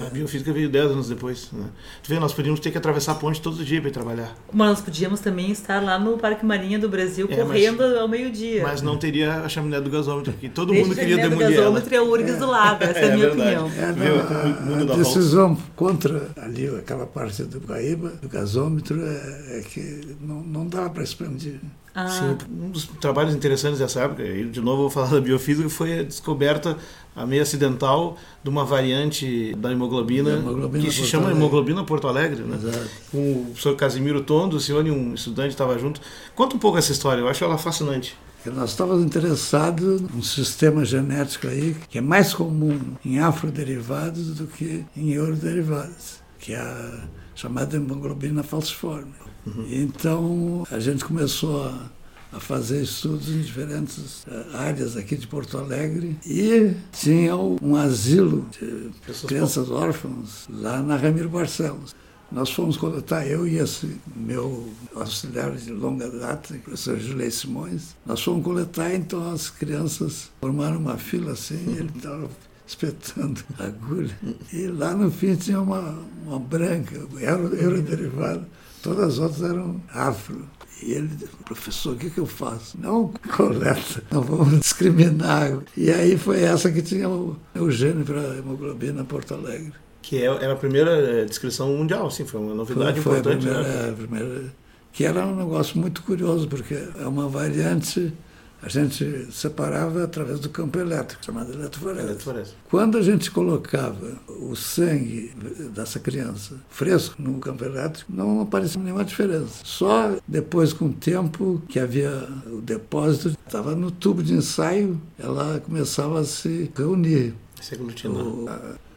a 0.07 0.09
biofísica 0.09 0.53
veio 0.53 0.69
10 0.69 0.91
anos 0.91 1.09
depois. 1.09 1.49
Né? 1.51 1.65
Tu 2.01 2.09
vê, 2.09 2.17
nós 2.17 2.33
podíamos 2.33 2.61
ter 2.61 2.71
que 2.71 2.77
atravessar 2.77 3.11
a 3.11 3.15
ponte 3.15 3.41
todo 3.41 3.63
dia 3.65 3.81
para 3.81 3.89
ir 3.89 3.93
trabalhar. 3.93 4.33
Mas 4.53 4.69
nós 4.69 4.81
podíamos 4.81 5.19
também 5.19 5.51
estar 5.51 5.83
lá 5.83 5.99
no 5.99 6.17
Parque 6.17 6.45
Marinha 6.45 6.79
do 6.79 6.87
Brasil 6.87 7.27
é, 7.29 7.35
correndo 7.35 7.83
mas, 7.83 7.97
ao 7.97 8.07
meio-dia. 8.07 8.63
Mas 8.63 8.81
não 8.81 8.95
teria 8.95 9.41
a 9.41 9.49
chaminé 9.49 9.81
do 9.81 9.89
gasômetro 9.89 10.31
aqui. 10.31 10.47
Todo 10.47 10.73
mundo 10.73 10.95
queria 10.95 11.17
demolir 11.17 11.47
ela. 11.47 11.51
O 11.51 11.57
gasômetro 11.57 11.95
é 11.95 12.01
o 12.01 12.09
URGS 12.09 12.35
é. 12.35 12.37
do 12.37 12.47
lado, 12.47 12.83
essa 12.83 12.99
é, 12.99 13.05
é 13.05 13.11
a 13.11 13.15
minha 13.15 13.29
verdade. 13.29 13.57
opinião. 13.57 13.71
É, 13.77 14.75
não, 14.77 14.89
a, 14.89 14.93
a 14.93 14.95
decisão 14.95 15.57
contra 15.89 16.29
ali 16.37 16.67
aquela 16.67 17.05
parte 17.05 17.43
do 17.43 17.59
Guaíba, 17.59 18.09
do 18.21 18.29
gasômetro, 18.29 19.01
é, 19.01 19.59
é 19.59 19.61
que 19.61 20.15
não, 20.21 20.41
não 20.41 20.67
dá 20.67 20.89
para 20.89 21.03
expandir. 21.03 21.59
Ah. 21.95 22.07
Sim, 22.07 22.37
um 22.49 22.69
dos 22.69 22.85
trabalhos 22.85 23.33
interessantes 23.33 23.79
dessa 23.79 24.01
época, 24.01 24.23
e 24.23 24.45
de 24.45 24.61
novo 24.61 24.83
vou 24.83 24.89
falar 24.89 25.07
da 25.07 25.21
biofísica, 25.21 25.67
foi 25.69 25.99
a 25.99 26.03
descoberta 26.03 26.77
a 27.15 27.25
meio 27.25 27.41
acidental 27.41 28.17
de 28.43 28.49
uma 28.49 28.63
variante 28.63 29.53
da 29.55 29.71
hemoglobina, 29.71 30.31
hemoglobina 30.33 30.85
que 30.85 30.91
se 30.91 31.05
chama 31.05 31.25
Alegre. 31.25 31.41
hemoglobina 31.41 31.83
Porto 31.83 32.07
Alegre, 32.07 32.43
né? 32.43 32.55
Exato. 32.55 32.89
Com 33.11 33.17
o 33.17 33.45
professor 33.45 33.75
Casimiro 33.75 34.21
Tondo, 34.21 34.55
o 34.55 34.59
senhor 34.59 34.85
e 34.85 34.91
um 34.91 35.15
estudante 35.15 35.49
estava 35.49 35.77
junto. 35.77 35.99
Conta 36.35 36.55
um 36.55 36.59
pouco 36.59 36.77
essa 36.77 36.91
história, 36.91 37.21
eu 37.21 37.27
acho 37.27 37.43
ela 37.43 37.57
fascinante. 37.57 38.15
Nós 38.45 38.71
estávamos 38.71 39.03
interessados 39.03 40.01
num 40.01 40.23
sistema 40.23 40.85
genético 40.85 41.47
aí 41.47 41.75
que 41.89 41.97
é 41.97 42.01
mais 42.01 42.33
comum 42.33 42.79
em 43.03 43.19
afroderivados 43.19 44.35
do 44.35 44.47
que 44.47 44.85
em 44.95 45.11
euroderivados 45.11 46.19
que 46.39 46.53
é 46.53 46.59
a 46.59 47.07
chamada 47.35 47.75
hemoglobina 47.75 48.41
falciforme. 48.41 49.13
Uhum. 49.45 49.67
Então 49.69 50.63
a 50.71 50.79
gente 50.79 51.03
começou 51.05 51.63
a, 51.63 51.89
a, 52.31 52.39
fazer 52.39 52.81
estudos 52.81 53.29
em 53.29 53.41
diferentes 53.41 54.23
uh, 54.23 54.57
áreas 54.57 54.97
aqui 54.97 55.15
de 55.15 55.27
Porto 55.27 55.57
Alegre 55.57 56.17
e 56.25 56.73
tinha 56.91 57.35
um 57.35 57.75
asilo 57.75 58.47
de 58.51 58.91
crianças 59.27 59.69
órfãs 59.69 60.47
lá 60.49 60.81
na 60.81 60.95
Ramiro 60.95 61.29
Barcelos. 61.29 61.95
Nós 62.31 62.51
fomos 62.51 62.77
coletar, 62.77 63.25
eu 63.25 63.47
e 63.47 63.57
esse 63.57 63.97
meu 64.15 64.71
auxiliar 64.95 65.51
de 65.51 65.71
longa 65.71 66.09
data, 66.09 66.53
o 66.53 66.59
professor 66.59 66.99
Julei 66.99 67.31
Simões, 67.31 67.95
nós 68.05 68.21
fomos 68.21 68.43
coletar, 68.43 68.93
então 68.93 69.31
as 69.31 69.49
crianças 69.49 70.29
formaram 70.39 70.77
uma 70.77 70.97
fila 70.97 71.31
assim, 71.31 71.57
e 71.67 71.79
ele 71.79 71.91
estava 71.95 72.29
espetando 72.67 73.41
a 73.57 73.63
agulha. 73.63 74.15
E 74.53 74.67
lá 74.67 74.93
no 74.93 75.09
fim 75.09 75.35
tinha 75.35 75.59
uma, 75.59 75.97
uma 76.23 76.39
branca, 76.39 77.01
era, 77.19 77.41
era 77.59 77.81
derivado, 77.81 78.45
todas 78.83 79.13
as 79.13 79.19
outras 79.19 79.41
eram 79.41 79.81
afro. 79.89 80.47
E 80.83 80.91
ele 80.91 81.07
disse, 81.07 81.35
professor, 81.43 81.95
o 81.95 81.97
que, 81.97 82.11
que 82.11 82.19
eu 82.19 82.25
faço? 82.27 82.77
Não 82.79 83.11
coleta, 83.35 84.03
não 84.11 84.21
vamos 84.21 84.59
discriminar. 84.59 85.59
E 85.75 85.91
aí 85.91 86.17
foi 86.17 86.41
essa 86.41 86.71
que 86.71 86.81
tinha 86.81 87.09
o, 87.09 87.35
o 87.55 87.71
gene 87.71 88.03
para 88.03 88.37
hemoglobina 88.37 89.03
Porto 89.03 89.33
Alegre. 89.33 89.73
Que 90.01 90.17
é, 90.17 90.25
era 90.25 90.53
a 90.53 90.55
primeira 90.55 90.91
eh, 90.91 91.25
descrição 91.25 91.69
mundial, 91.69 92.09
sim, 92.09 92.25
foi 92.25 92.39
uma 92.39 92.55
novidade 92.55 92.99
foi, 93.01 93.13
foi 93.13 93.19
importante. 93.19 93.49
A 93.49 93.53
primeira, 93.53 93.83
né? 93.83 93.89
a 93.89 93.93
primeira, 93.93 94.53
que 94.91 95.05
era 95.05 95.25
um 95.25 95.35
negócio 95.35 95.77
muito 95.77 96.01
curioso, 96.03 96.47
porque 96.47 96.73
é 96.73 97.07
uma 97.07 97.27
variante 97.27 98.13
a 98.61 98.67
gente 98.67 99.27
separava 99.31 100.03
através 100.03 100.39
do 100.39 100.49
campo 100.49 100.77
elétrico, 100.79 101.23
chamado 101.23 101.53
eletroforese. 101.53 102.53
Quando 102.69 102.97
a 102.97 103.01
gente 103.01 103.31
colocava 103.31 104.19
o 104.27 104.53
sangue 104.53 105.33
dessa 105.73 105.99
criança 105.99 106.55
fresco 106.69 107.21
no 107.21 107.39
campo 107.39 107.63
elétrico, 107.63 108.11
não 108.11 108.41
aparecia 108.41 108.81
nenhuma 108.81 109.05
diferença. 109.05 109.61
Só 109.63 110.17
depois, 110.27 110.73
com 110.73 110.85
o 110.85 110.93
tempo 110.93 111.61
que 111.69 111.79
havia 111.79 112.27
o 112.47 112.59
depósito, 112.61 113.37
estava 113.47 113.75
no 113.75 113.91
tubo 113.91 114.21
de 114.21 114.33
ensaio, 114.33 114.99
ela 115.17 115.61
começava 115.61 116.19
a 116.19 116.25
se 116.25 116.69
reunir. 116.75 117.33
Se 117.61 117.75
aglutinar. 117.75 118.21
O, 118.21 118.49
a 118.49 118.88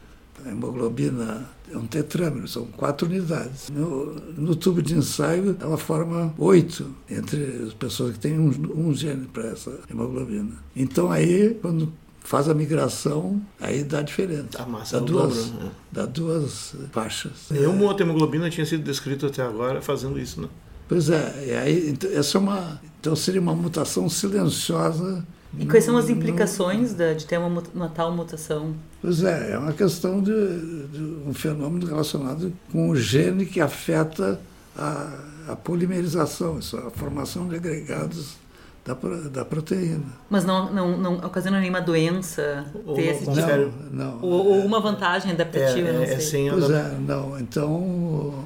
hemoglobina 0.47 1.49
é 1.71 1.77
um 1.77 1.87
tetrâmero, 1.87 2.47
são 2.47 2.65
quatro 2.65 3.07
unidades. 3.07 3.69
No, 3.69 4.13
no, 4.37 4.55
tubo 4.55 4.81
de 4.81 4.95
ensaio, 4.95 5.57
ela 5.59 5.77
forma 5.77 6.33
oito 6.37 6.89
entre 7.09 7.63
as 7.67 7.73
pessoas 7.73 8.13
que 8.13 8.19
têm 8.19 8.39
um, 8.39 8.51
um 8.75 8.93
gene 8.93 9.27
para 9.27 9.47
essa 9.47 9.79
hemoglobina. 9.89 10.51
Então, 10.75 11.11
aí, 11.11 11.57
quando 11.61 11.91
faz 12.19 12.47
a 12.47 12.53
migração, 12.53 13.41
aí 13.59 13.83
dá 13.83 14.01
diferente. 14.01 14.57
A 14.57 14.65
massa 14.65 14.99
dá 14.99 15.05
duas, 15.05 15.51
né? 15.51 15.71
Dá 15.91 16.05
duas 16.05 16.75
faixas. 16.91 17.47
Nenhuma 17.51 17.85
outra 17.85 18.05
hemoglobina 18.05 18.49
tinha 18.49 18.65
sido 18.65 18.83
descrita 18.83 19.27
até 19.27 19.41
agora 19.41 19.81
fazendo 19.81 20.19
isso, 20.19 20.41
né? 20.41 20.47
Pois 20.87 21.09
é, 21.09 21.45
e 21.47 21.53
aí, 21.53 21.89
então, 21.89 22.09
essa 22.11 22.37
é 22.37 22.41
uma, 22.41 22.81
então 22.99 23.15
seria 23.15 23.41
uma 23.41 23.55
mutação 23.55 24.09
silenciosa 24.09 25.25
e 25.57 25.65
quais 25.65 25.83
são 25.83 25.95
as 25.97 26.09
implicações 26.09 26.93
de, 26.93 27.15
de 27.15 27.25
ter 27.25 27.37
uma, 27.37 27.63
uma, 27.73 27.89
tal 27.89 28.11
mutação? 28.11 28.73
Pois 29.01 29.23
é, 29.23 29.51
é 29.51 29.57
uma 29.57 29.73
questão 29.73 30.21
de, 30.21 30.87
de, 30.87 31.01
um 31.27 31.33
fenômeno 31.33 31.85
relacionado 31.85 32.51
com 32.71 32.89
o 32.89 32.95
gene 32.95 33.45
que 33.45 33.61
afeta 33.61 34.39
a, 34.75 35.19
a 35.49 35.55
polimerização, 35.55 36.57
a 36.57 36.89
formação 36.89 37.47
de 37.47 37.55
agregados 37.55 38.35
da, 38.83 38.93
da 39.29 39.45
proteína. 39.45 40.05
Mas 40.29 40.43
não, 40.43 40.73
não, 40.73 40.97
não 40.97 41.15
ocasiona 41.17 41.59
nenhuma 41.59 41.81
doença 41.81 42.65
ou 42.85 42.95
ter 42.95 43.03
esse 43.03 43.25
tipo? 43.25 43.35
Não, 43.35 43.71
não. 43.91 44.19
Ou, 44.21 44.45
ou, 44.47 44.65
uma 44.65 44.79
vantagem 44.79 45.31
adaptativa, 45.31 45.87
é, 45.87 45.93
não 45.93 46.03
é, 46.03 46.07
sei. 46.07 46.15
É 46.15 46.19
sem 46.19 46.49
pois 46.49 46.69
é, 46.69 46.97
não. 46.99 47.39
Então, 47.39 48.43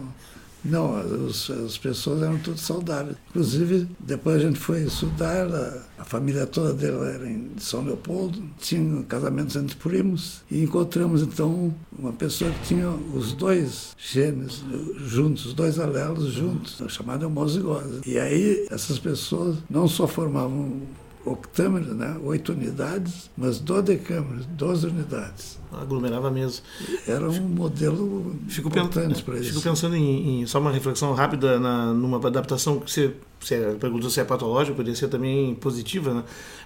Não, 0.67 0.97
as, 0.97 1.49
as 1.49 1.77
pessoas 1.77 2.21
eram 2.21 2.37
todas 2.39 2.61
saudáveis. 2.61 3.15
Inclusive, 3.29 3.87
depois 3.99 4.37
a 4.37 4.39
gente 4.39 4.59
foi 4.59 4.83
estudar, 4.83 5.47
a, 5.47 5.81
a 5.99 6.03
família 6.03 6.45
toda 6.45 6.73
dele 6.73 6.97
era 6.97 7.29
em 7.29 7.51
São 7.57 7.83
Leopoldo, 7.83 8.41
tinha 8.59 9.03
casamentos 9.03 9.55
entre 9.55 9.75
primos, 9.77 10.41
e 10.51 10.61
encontramos 10.63 11.21
então 11.21 11.73
uma 11.97 12.11
pessoa 12.11 12.51
que 12.51 12.67
tinha 12.67 12.89
os 12.89 13.31
dois 13.33 13.95
genes 13.97 14.63
juntos, 15.05 15.47
os 15.47 15.53
dois 15.53 15.79
alelos 15.79 16.33
juntos, 16.33 16.81
chamada 16.89 17.25
homozigose. 17.25 18.01
E 18.05 18.19
aí 18.19 18.67
essas 18.69 18.99
pessoas 18.99 19.57
não 19.69 19.87
só 19.87 20.05
formavam 20.05 20.81
octâmeros, 21.25 21.95
né? 21.95 22.17
oito 22.23 22.53
unidades, 22.53 23.29
mas 23.37 23.59
dodecâmeros, 23.59 24.45
12 24.45 24.87
unidades. 24.87 25.59
Aglomerava 25.81 26.29
mesmo. 26.29 26.63
Era 27.07 27.29
um 27.29 27.41
modelo 27.41 28.35
fico 28.47 28.69
importante 28.69 29.23
para 29.23 29.37
isso. 29.37 29.49
Fico 29.49 29.61
pensando 29.61 29.95
em, 29.95 30.41
em, 30.41 30.45
só 30.45 30.59
uma 30.59 30.71
reflexão 30.71 31.13
rápida 31.13 31.59
na, 31.59 31.93
numa 31.93 32.17
adaptação 32.25 32.79
que 32.79 32.91
você, 32.91 33.13
você 33.39 33.75
perguntou 33.79 34.09
se 34.09 34.19
é 34.19 34.23
patológica, 34.23 34.75
poderia 34.75 34.95
ser 34.95 35.07
também 35.07 35.55
positiva, 35.55 36.13
né? 36.13 36.23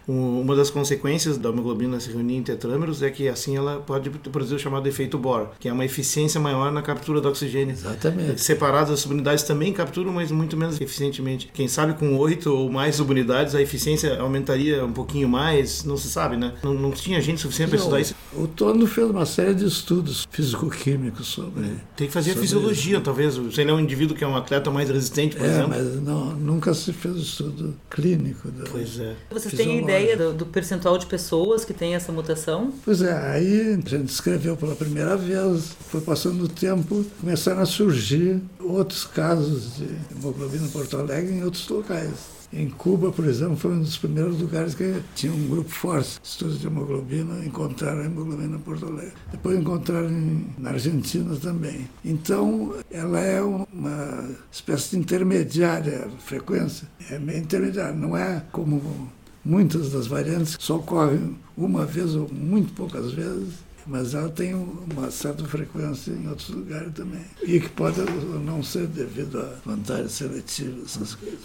uma 0.08 0.56
das 0.56 0.70
consequências 0.70 1.38
da 1.38 1.50
hemoglobina 1.50 2.00
se 2.00 2.12
reunir 2.12 2.36
em 2.36 2.44
tetrâmeros 2.44 3.04
é 3.04 3.10
que 3.10 3.28
assim 3.28 3.56
ela 3.56 3.80
pode 3.80 4.10
produzir 4.10 4.56
o 4.56 4.60
chamado 4.60 4.88
efeito 4.88 5.18
Bohr, 5.18 5.50
que 5.60 5.70
é 5.70 5.74
uma 5.74 5.86
eficiência 5.86 6.40
maior 6.40 6.72
na 6.72 6.82
captura 6.82 7.22
do 7.22 7.30
oxigênio. 7.30 7.74
Exatamente. 7.74 8.42
Separadas 8.42 8.92
as 8.92 9.00
subunidades 9.00 9.44
também 9.44 9.72
capturam, 9.72 10.12
mas 10.12 10.32
muito 10.32 10.58
menos 10.58 10.80
eficientemente. 10.82 11.50
Quem 11.54 11.68
sabe 11.68 11.94
com 11.94 12.18
oito 12.18 12.52
ou 12.52 12.72
mais 12.72 12.96
subunidades 12.96 13.54
a 13.54 13.62
eficiência 13.62 14.20
aumentaria 14.20 14.84
um 14.84 14.92
pouquinho 14.92 15.30
mais, 15.30 15.84
não 15.84 15.98
se 15.98 16.10
sabe, 16.10 16.36
né? 16.36 16.54
Não, 16.64 16.74
não 16.74 16.92
tinha 16.92 17.22
gente 17.22 17.42
suficiente 17.42 17.70
para 17.70 17.78
estudar 17.78 18.00
isso. 18.00 18.16
O 18.34 18.48
Tono 18.48 18.88
fez 19.02 19.10
uma 19.10 19.26
série 19.26 19.56
de 19.56 19.66
estudos 19.66 20.28
físico-químicos 20.30 21.28
sobre. 21.28 21.64
Tem 21.96 22.08
que 22.08 22.14
fazer 22.14 22.36
fisiologia, 22.36 22.96
isso. 22.96 23.04
talvez. 23.04 23.34
Se 23.54 23.62
ele 23.62 23.72
é 23.72 23.74
um 23.74 23.80
indivíduo 23.80 24.16
que 24.16 24.24
é 24.24 24.28
um 24.28 24.36
atleta 24.36 24.70
mais 24.70 24.90
resistente, 24.90 25.36
por 25.36 25.46
é, 25.46 25.50
exemplo. 25.50 25.70
Mas 25.70 26.02
não, 26.02 26.36
nunca 26.36 26.74
se 26.74 26.94
fez 26.94 27.16
estudo 27.18 27.76
clínico. 27.90 28.50
Da 28.52 28.66
pois 28.70 29.00
é. 29.00 29.16
Vocês 29.30 29.54
têm 29.54 29.80
ideia 29.80 30.16
do, 30.16 30.34
do, 30.34 30.46
percentual 30.46 30.98
de 30.98 31.06
pessoas 31.06 31.66
que 31.66 31.74
tem 31.74 31.96
essa 31.96 32.12
mutação? 32.12 32.74
Pois 32.86 33.02
é, 33.02 33.14
aí 33.14 33.74
a 33.74 33.90
gente 33.90 34.10
escreveu 34.10 34.56
pela 34.56 34.76
primeira 34.76 35.18
vez, 35.18 35.76
foi 35.90 36.02
passando 36.02 36.44
o 36.44 36.48
tempo, 36.48 37.04
começaram 37.20 37.62
a 37.62 37.66
surgir 37.66 38.40
outros 38.60 39.06
casos 39.06 39.78
de 39.78 39.88
hemoglobina 40.16 40.68
Porto 40.68 40.98
Alegre 40.98 41.34
em 41.34 41.44
outros 41.44 41.68
locais. 41.68 42.41
Em 42.54 42.70
Cuba, 42.70 43.12
por 43.12 43.26
exemplo, 43.26 43.56
foi 43.56 43.72
um 43.72 43.82
dos 43.82 43.98
primeiros 43.98 44.40
lugares 44.40 44.76
que 44.76 45.02
tinha 45.16 45.32
um 45.32 45.48
grupo 45.48 45.70
forte 45.70 46.20
estudos 46.22 46.60
de 46.60 46.68
hemoglobina, 46.68 47.46
encontraram 47.46 48.04
hemoglobina 48.04 48.58
em 48.58 48.60
Porto 48.60 48.88
Alegre. 48.88 49.14
Depois 49.32 49.58
encontraram 49.58 50.10
na 50.58 50.72
Argentina 50.72 51.34
também. 51.38 51.88
Então, 52.04 52.76
ela 52.92 53.20
é 53.20 53.42
uma 53.42 54.30
espécie 54.52 54.92
de 54.92 54.98
intermediária 54.98 56.10
frequência, 56.20 56.88
é 57.10 57.18
meio 57.18 57.40
intermediária, 57.40 57.96
não 57.96 58.18
é 58.18 58.44
como 58.52 59.10
muitas 59.44 59.92
das 59.92 60.08
variantes 60.08 60.56
que 60.56 60.64
só 60.64 60.76
ocorrem 60.76 61.38
uma 61.58 61.86
vez 61.86 62.16
ou 62.16 62.30
muito 62.32 62.74
poucas 62.74 63.14
vezes, 63.14 63.56
mas 63.88 64.14
ela 64.14 64.30
tem 64.30 64.54
uma 64.54 65.10
certa 65.10 65.44
frequência 65.46 66.12
em 66.12 66.28
outros 66.28 66.50
lugares 66.50 66.94
também. 66.94 67.22
E 67.42 67.60
que 67.60 67.70
pode 67.70 68.00
não 68.46 68.62
ser 68.62 68.88
devido 68.88 69.40
a 69.40 69.56
vantagens 69.66 70.12
seletivas, 70.12 70.96
essas 70.96 71.16
coisas. 71.16 71.40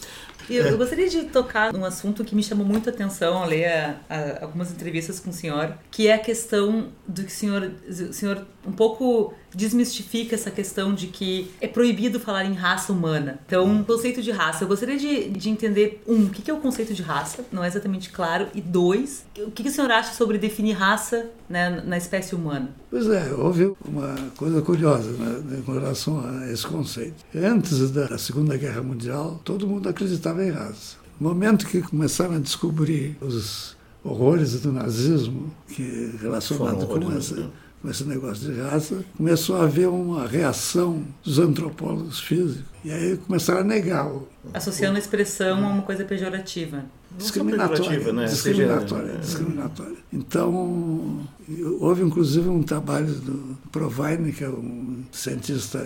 Eu, 0.49 0.64
eu, 0.64 0.79
gostaria 0.79 1.09
de 1.09 1.25
tocar 1.25 1.72
num 1.72 1.85
assunto 1.85 2.25
que 2.25 2.35
me 2.35 2.42
chamou 2.42 2.64
muito 2.64 2.88
a 2.88 2.92
atenção 2.92 3.38
ao 3.38 3.49
ler 3.49 3.96
algumas 4.40 4.70
entrevistas 4.70 5.18
com 5.18 5.31
o 5.31 5.33
senhor, 5.33 5.75
que 5.90 6.07
é 6.09 6.14
a 6.14 6.18
questão 6.18 6.88
do 7.07 7.22
que 7.22 7.29
o 7.29 7.35
senhor, 7.35 7.72
o 7.88 8.12
senhor 8.12 8.46
um 8.66 8.72
pouco 8.72 9.35
desmistifica 9.55 10.35
essa 10.35 10.51
questão 10.51 10.94
de 10.94 11.07
que 11.07 11.51
é 11.61 11.68
proibido 11.68 12.20
falar 12.20 12.44
em 12.44 12.53
raça 12.53 12.92
humana. 12.92 13.38
Então, 13.46 13.64
um 13.64 13.83
conceito 13.83 14.20
de 14.20 14.31
raça. 14.31 14.64
Eu 14.64 14.68
gostaria 14.68 14.99
de, 14.99 15.31
de 15.31 15.49
entender, 15.49 16.03
um, 16.07 16.25
o 16.25 16.31
que 16.31 16.51
é 16.51 16.55
o 16.55 16.59
conceito 16.59 16.92
de 16.92 17.03
raça? 17.03 17.44
Não 17.51 17.64
é 17.64 17.68
exatamente 17.68 18.11
claro. 18.11 18.49
E 18.55 18.61
dois, 18.61 19.25
o 19.38 19.51
que 19.51 19.66
o 19.66 19.70
senhor 19.70 19.90
acha 19.90 20.12
sobre 20.12 20.37
definir 20.37 20.72
raça 20.72 21.31
né, 21.49 21.83
na 21.85 21.96
espécie 21.96 22.35
humana? 22.35 22.68
Pois 22.90 23.09
é, 23.09 23.33
houve 23.33 23.72
uma 23.87 24.14
coisa 24.37 24.61
curiosa 24.61 25.11
né, 25.12 25.62
com 25.64 25.72
relação 25.72 26.20
a 26.20 26.51
esse 26.51 26.66
conceito. 26.66 27.25
Antes 27.35 27.90
da 27.90 28.18
Segunda 28.18 28.57
Guerra 28.57 28.83
Mundial, 28.83 29.40
todo 29.44 29.66
mundo 29.66 29.88
acreditava 29.88 30.25
em 30.34 30.50
raça. 30.50 30.96
No 31.20 31.28
momento 31.28 31.66
que 31.66 31.80
começaram 31.82 32.36
a 32.36 32.38
descobrir 32.38 33.16
os 33.20 33.76
horrores 34.04 34.60
do 34.60 34.72
nazismo, 34.72 35.52
que 35.68 36.14
relacionado 36.20 36.86
com 36.86 37.12
essa 37.12 37.36
né? 37.36 37.50
com 37.86 37.90
esse 37.90 38.04
negócio 38.04 38.52
de 38.52 38.60
raça, 38.60 39.04
começou 39.16 39.56
a 39.56 39.64
haver 39.64 39.88
uma 39.88 40.26
reação 40.26 41.04
dos 41.22 41.38
antropólogos 41.38 42.18
físicos. 42.18 42.64
E 42.84 42.90
aí 42.90 43.16
começaram 43.16 43.60
a 43.60 43.64
negar. 43.64 44.06
O, 44.08 44.28
Associando 44.52 44.94
o, 44.94 44.96
a 44.96 44.98
expressão 44.98 45.64
a 45.64 45.68
uma 45.68 45.82
coisa 45.82 46.04
pejorativa. 46.04 46.84
Discriminatória. 47.16 48.12
Né? 48.12 48.24
Discriminatória, 48.26 49.06
Seja, 49.06 49.18
discriminatória. 49.20 49.96
Então, 50.12 51.26
houve 51.80 52.02
inclusive 52.02 52.48
um 52.48 52.62
trabalho 52.62 53.06
do 53.06 53.56
Provine, 53.70 54.32
que 54.32 54.44
é 54.44 54.48
um 54.48 55.04
cientista, 55.12 55.78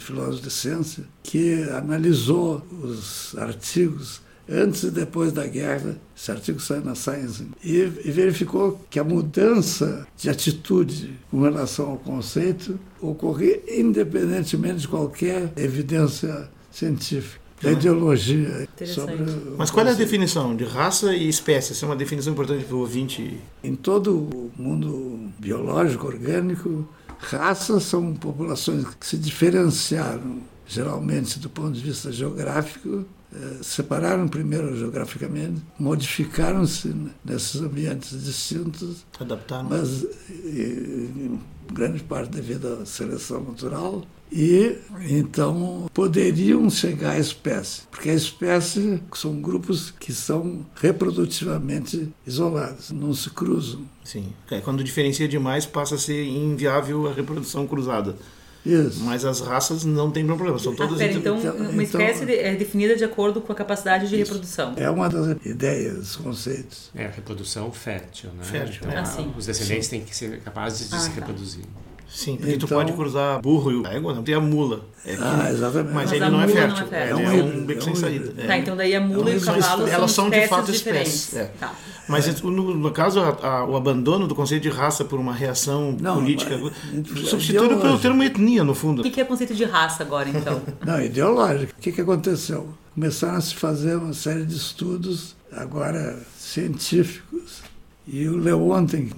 filósofo 0.00 0.42
de 0.42 0.50
ciência, 0.50 1.04
que 1.22 1.62
analisou 1.70 2.62
os 2.82 3.34
artigos 3.36 4.20
antes 4.48 4.82
e 4.82 4.90
depois 4.90 5.32
da 5.32 5.46
guerra, 5.46 5.96
esse 6.16 6.30
artigo 6.30 6.60
saiu 6.60 6.84
na 6.84 6.94
Science, 6.94 7.46
e, 7.64 7.78
e 7.78 8.10
verificou 8.10 8.80
que 8.90 8.98
a 8.98 9.04
mudança 9.04 10.06
de 10.16 10.28
atitude 10.28 11.18
com 11.30 11.40
relação 11.42 11.90
ao 11.90 11.96
conceito 11.96 12.78
ocorria 13.00 13.60
independentemente 13.68 14.80
de 14.80 14.88
qualquer 14.88 15.52
evidência 15.56 16.48
científica 16.70 17.42
da 17.62 17.70
ideologia 17.70 18.68
sobre 18.84 19.16
Mas 19.56 19.70
qual 19.70 19.86
é 19.86 19.90
a 19.90 19.94
definição 19.94 20.56
de 20.56 20.64
raça 20.64 21.14
e 21.14 21.28
espécie? 21.28 21.72
Essa 21.72 21.86
é 21.86 21.88
uma 21.88 21.94
definição 21.94 22.32
importante 22.32 22.64
para 22.64 22.74
o 22.74 22.80
ouvinte. 22.80 23.38
Em 23.62 23.76
todo 23.76 24.16
o 24.16 24.50
mundo 24.56 25.30
biológico, 25.38 26.08
orgânico, 26.08 26.88
raças 27.22 27.84
são 27.84 28.14
populações 28.14 28.84
que 28.98 29.06
se 29.06 29.16
diferenciaram, 29.16 30.40
geralmente 30.66 31.38
do 31.38 31.48
ponto 31.48 31.72
de 31.72 31.80
vista 31.80 32.10
geográfico, 32.12 33.04
eh, 33.34 33.58
separaram 33.62 34.28
primeiro 34.28 34.76
geograficamente, 34.76 35.62
modificaram-se 35.78 36.94
nesses 37.24 37.60
ambientes 37.60 38.22
distintos, 38.22 39.04
adaptaram, 39.18 39.68
mas 39.68 40.04
em 40.30 41.40
grande 41.72 42.02
parte 42.02 42.30
devido 42.30 42.80
à 42.82 42.86
seleção 42.86 43.42
natural 43.42 44.02
e 44.32 44.78
então 45.10 45.90
poderiam 45.92 46.68
chegar 46.70 47.12
à 47.12 47.18
espécie, 47.18 47.82
porque 47.90 48.08
a 48.08 48.14
espécie 48.14 49.02
são 49.14 49.40
grupos 49.42 49.90
que 49.90 50.12
são 50.12 50.64
reprodutivamente 50.74 52.08
isolados, 52.26 52.90
não 52.90 53.12
se 53.14 53.28
cruzam. 53.28 53.82
Sim, 54.02 54.32
é, 54.50 54.60
quando 54.60 54.82
diferencia 54.82 55.28
demais 55.28 55.66
passa 55.66 55.96
a 55.96 55.98
ser 55.98 56.24
inviável 56.24 57.06
a 57.08 57.12
reprodução 57.12 57.66
cruzada. 57.66 58.16
Isso. 58.64 59.02
Mas 59.02 59.24
as 59.24 59.40
raças 59.40 59.84
não 59.84 60.10
têm 60.10 60.24
problema, 60.24 60.56
são 60.58 60.74
todas... 60.74 60.94
Ah, 60.94 60.98
pera, 60.98 61.12
então, 61.12 61.36
então, 61.36 61.56
uma 61.56 61.82
espécie 61.82 62.22
então, 62.22 62.34
é 62.34 62.54
definida 62.54 62.94
de 62.94 63.04
acordo 63.04 63.40
com 63.40 63.52
a 63.52 63.56
capacidade 63.56 64.08
de 64.08 64.14
isso. 64.14 64.32
reprodução. 64.32 64.74
É 64.76 64.88
uma 64.88 65.08
das 65.08 65.36
ideias, 65.44 66.14
conceitos. 66.16 66.90
É 66.94 67.06
a 67.06 67.10
reprodução 67.10 67.72
fértil, 67.72 68.30
né? 68.30 68.44
Fértil, 68.44 68.82
então, 68.86 69.02
ah, 69.02 69.36
Os 69.36 69.46
descendentes 69.46 69.88
sim. 69.88 69.96
têm 69.98 70.06
que 70.06 70.14
ser 70.14 70.40
capazes 70.40 70.88
de 70.88 70.94
ah, 70.94 70.98
se 71.00 71.08
tá. 71.08 71.14
reproduzir. 71.16 71.64
Sim, 72.12 72.36
porque 72.36 72.54
então, 72.54 72.68
tu 72.68 72.74
pode 72.74 72.92
cruzar 72.92 73.40
burro 73.40 73.72
e 73.72 73.76
o 73.76 73.86
égua, 73.86 74.14
não 74.14 74.22
tem 74.22 74.34
a 74.34 74.40
mula. 74.40 74.80
É 75.04 75.16
ah, 75.18 75.48
exatamente. 75.50 75.94
Mas, 75.94 76.10
mas 76.10 76.12
ele 76.12 76.30
não 76.30 76.42
é, 76.42 76.48
fértil. 76.48 76.76
não 76.76 76.82
é 76.82 76.86
fértil. 76.86 77.18
É, 77.18 77.38
é 77.38 77.42
um, 77.42 77.64
beco 77.64 77.80
é 77.80 77.82
um 77.82 77.84
sem 77.86 77.94
saída. 77.94 78.34
É. 78.36 78.46
Tá, 78.46 78.58
então 78.58 78.76
daí 78.76 78.94
a 78.94 79.00
mula 79.00 79.30
é 79.30 79.34
e 79.34 79.36
o 79.38 79.40
cavalo 79.40 79.88
Elas 79.88 80.12
são, 80.12 80.28
de 80.28 80.46
fato 80.46 80.70
espécies. 80.70 81.34
É. 81.34 81.44
Tá. 81.58 81.72
Mas 82.06 82.42
no, 82.42 82.74
no 82.74 82.90
caso, 82.90 83.20
a, 83.20 83.46
a, 83.46 83.64
o 83.64 83.76
abandono 83.76 84.26
do 84.26 84.34
conceito 84.34 84.62
de 84.62 84.68
raça 84.68 85.04
por 85.04 85.18
uma 85.18 85.32
reação 85.32 85.96
não, 85.98 86.16
política 86.16 86.58
substituído 87.24 87.78
pelo 87.78 87.98
termo 87.98 88.22
etnia, 88.22 88.62
no 88.62 88.74
fundo. 88.74 89.00
O 89.00 89.10
que 89.10 89.20
é 89.20 89.24
conceito 89.24 89.54
de 89.54 89.64
raça 89.64 90.02
agora, 90.02 90.28
então? 90.28 90.60
não, 90.84 91.00
ideológico. 91.00 91.72
O 91.76 91.80
que, 91.80 91.92
que 91.92 92.00
aconteceu? 92.02 92.68
Começaram 92.94 93.38
a 93.38 93.40
se 93.40 93.54
fazer 93.54 93.96
uma 93.96 94.12
série 94.12 94.44
de 94.44 94.54
estudos, 94.54 95.34
agora 95.50 96.18
científicos, 96.36 97.62
e 98.06 98.28
o 98.28 98.36
Leonten 98.36 99.10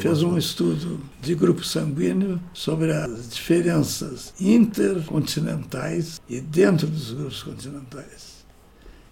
fez 0.00 0.22
um 0.22 0.38
estudo 0.38 0.98
de 1.20 1.34
grupo 1.34 1.62
sanguíneo 1.62 2.40
sobre 2.54 2.92
as 2.92 3.30
diferenças 3.30 4.32
intercontinentais 4.40 6.20
e 6.28 6.40
dentro 6.40 6.86
dos 6.86 7.12
grupos 7.12 7.42
continentais. 7.42 8.44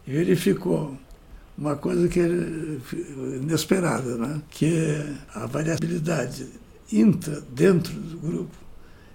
E 0.07 0.13
verificou 0.13 0.97
uma 1.59 1.77
coisa 1.77 2.09
que 2.09 2.21
é 2.21 2.27
inesperada, 3.37 4.17
né? 4.17 4.43
que 4.49 4.73
a 5.35 5.47
variabilidade 5.47 6.47
intra, 6.91 7.43
dentro 7.53 7.93
do 7.93 8.19
grupo, 8.19 8.57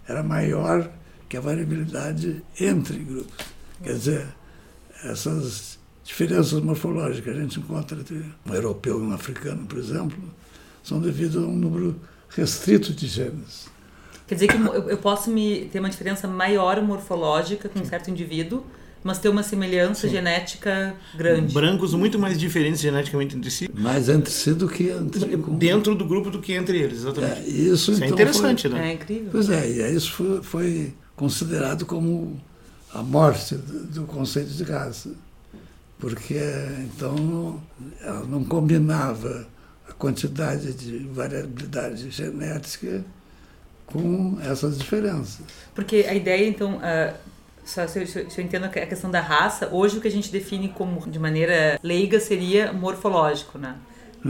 era 0.07 0.21
maior 0.21 0.91
que 1.27 1.37
a 1.37 1.41
variabilidade 1.41 2.43
entre 2.59 2.99
grupos. 2.99 3.45
Quer 3.81 3.93
dizer, 3.93 4.27
essas 5.03 5.70
diferenças 6.03 6.61
morfológicas 6.61 7.23
que 7.23 7.29
a 7.29 7.41
gente 7.41 7.59
encontra 7.59 7.99
entre 7.99 8.25
um 8.45 8.53
europeu 8.53 8.99
e 8.99 9.03
um 9.03 9.13
africano, 9.13 9.65
por 9.65 9.77
exemplo, 9.77 10.17
são 10.83 10.99
devido 10.99 11.39
a 11.39 11.47
um 11.47 11.55
número 11.55 11.95
restrito 12.29 12.93
de 12.93 13.07
genes. 13.07 13.69
Quer 14.27 14.35
dizer 14.35 14.47
que 14.47 14.55
eu 14.89 14.97
posso 14.97 15.29
me 15.29 15.65
ter 15.71 15.79
uma 15.79 15.89
diferença 15.89 16.27
maior 16.27 16.81
morfológica 16.81 17.67
com 17.67 17.79
um 17.79 17.85
certo 17.85 18.09
indivíduo, 18.09 18.63
mas 19.03 19.19
ter 19.19 19.29
uma 19.29 19.43
semelhança 19.43 20.07
Sim. 20.07 20.13
genética 20.13 20.95
grande. 21.15 21.53
Brancos 21.53 21.93
muito 21.93 22.17
mais 22.19 22.39
diferentes 22.39 22.79
geneticamente 22.79 23.35
entre 23.35 23.51
si. 23.51 23.69
Mais 23.73 24.09
entre 24.09 24.31
si 24.31 24.53
do 24.53 24.69
que 24.69 24.89
entre 24.89 25.35
dentro 25.57 25.95
do 25.95 26.05
grupo 26.05 26.29
do 26.29 26.39
que 26.39 26.53
entre 26.53 26.77
eles, 26.77 26.99
exatamente. 26.99 27.41
É, 27.41 27.49
isso, 27.49 27.91
isso 27.91 28.03
é 28.03 28.07
então, 28.07 28.07
é 28.07 28.11
interessante, 28.11 28.69
foi... 28.69 28.79
né? 28.79 28.91
É 28.91 28.93
incrível. 28.93 29.29
Pois 29.31 29.49
é, 29.49 29.69
e 29.69 29.95
isso 29.95 30.11
foi, 30.13 30.43
foi 30.43 30.93
considerado 31.15 31.85
como 31.85 32.39
a 32.93 33.01
morte 33.01 33.55
do, 33.55 33.85
do 33.85 34.03
conceito 34.03 34.49
de 34.49 34.63
raça, 34.63 35.11
porque 36.01 36.39
então 36.83 37.61
ela 38.01 38.25
não 38.25 38.43
combinava 38.43 39.47
a 39.87 39.93
quantidade 39.93 40.73
de 40.73 40.97
variabilidade 41.07 42.09
genética 42.09 43.05
com 43.85 44.37
essas 44.43 44.79
diferenças. 44.79 45.41
Porque 45.75 46.05
a 46.09 46.13
ideia, 46.13 46.47
então, 46.47 46.77
uh, 46.77 47.13
só 47.63 47.85
se 47.87 47.99
eu, 47.99 48.07
se 48.07 48.19
eu, 48.19 48.43
entendo 48.43 48.65
a 48.65 48.69
questão 48.69 49.11
da 49.11 49.21
raça, 49.21 49.69
hoje 49.71 49.99
o 49.99 50.01
que 50.01 50.07
a 50.07 50.11
gente 50.11 50.31
define 50.31 50.69
como 50.69 51.07
de 51.07 51.19
maneira 51.19 51.79
leiga 51.83 52.19
seria 52.19 52.73
morfológico, 52.73 53.59
né? 53.59 53.75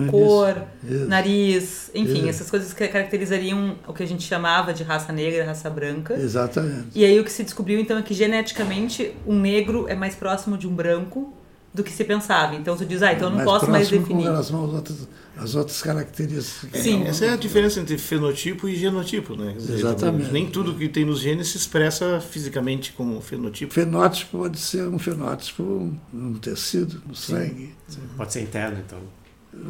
Cor, 0.10 0.64
isso, 0.84 0.94
isso, 0.94 1.06
nariz, 1.06 1.92
enfim, 1.94 2.20
isso. 2.20 2.30
essas 2.30 2.50
coisas 2.50 2.72
que 2.72 2.88
caracterizariam 2.88 3.76
o 3.86 3.94
que 3.94 4.02
a 4.02 4.06
gente 4.06 4.24
chamava 4.24 4.74
de 4.74 4.84
raça 4.84 5.12
negra, 5.12 5.44
raça 5.46 5.70
branca. 5.70 6.14
Exatamente. 6.14 6.88
E 6.96 7.04
aí 7.04 7.20
o 7.20 7.26
que 7.26 7.32
se 7.32 7.44
descobriu 7.44 7.78
então 7.78 7.98
é 7.98 8.02
que 8.02 8.14
geneticamente 8.14 9.14
um 9.28 9.38
negro 9.38 9.88
é 9.90 9.96
mais 9.96 10.16
próximo 10.16 10.58
de 10.58 10.66
um 10.66 10.74
branco 10.74 11.34
do 11.74 11.84
que 11.84 11.92
se 11.92 12.04
pensava. 12.04 12.56
Então 12.56 12.76
tu 12.76 12.86
diz, 12.86 13.02
ah, 13.02 13.14
então 13.14 13.28
eu 13.28 13.30
não 13.30 13.38
mais 13.38 13.50
posso 13.50 13.72
mais 13.72 13.90
definir. 13.90 14.16
Com 14.16 14.22
relação 14.22 14.66
às 14.66 14.74
outras, 14.74 15.08
às 15.38 15.56
outras 15.56 15.82
características. 15.82 16.82
Sim. 16.82 17.06
Essa 17.06 17.26
é 17.26 17.30
a 17.30 17.36
diferença 17.36 17.80
entre 17.80 17.98
fenotipo 17.98 18.68
e 18.68 18.76
genotipo, 18.76 19.36
né? 19.36 19.54
Dizer, 19.58 19.76
Exatamente. 19.76 20.32
Nem 20.32 20.50
tudo 20.50 20.76
que 20.76 20.90
tem 20.90 21.06
nos 21.06 21.20
genes 21.20 21.48
se 21.48 21.58
expressa 21.58 22.20
fisicamente 22.20 22.92
como 22.94 23.20
fenotipo. 23.22 23.74
Fenótipo 23.74 24.40
pode 24.40 24.60
ser 24.60 24.88
um 24.88 25.00
fenótipo 25.00 25.94
no 26.12 26.40
tecido, 26.40 27.02
no 27.08 27.16
Sim. 27.16 27.36
sangue. 27.36 27.76
Sim. 27.88 28.02
Pode 28.18 28.34
ser 28.34 28.42
interno, 28.42 28.78
então. 28.86 29.00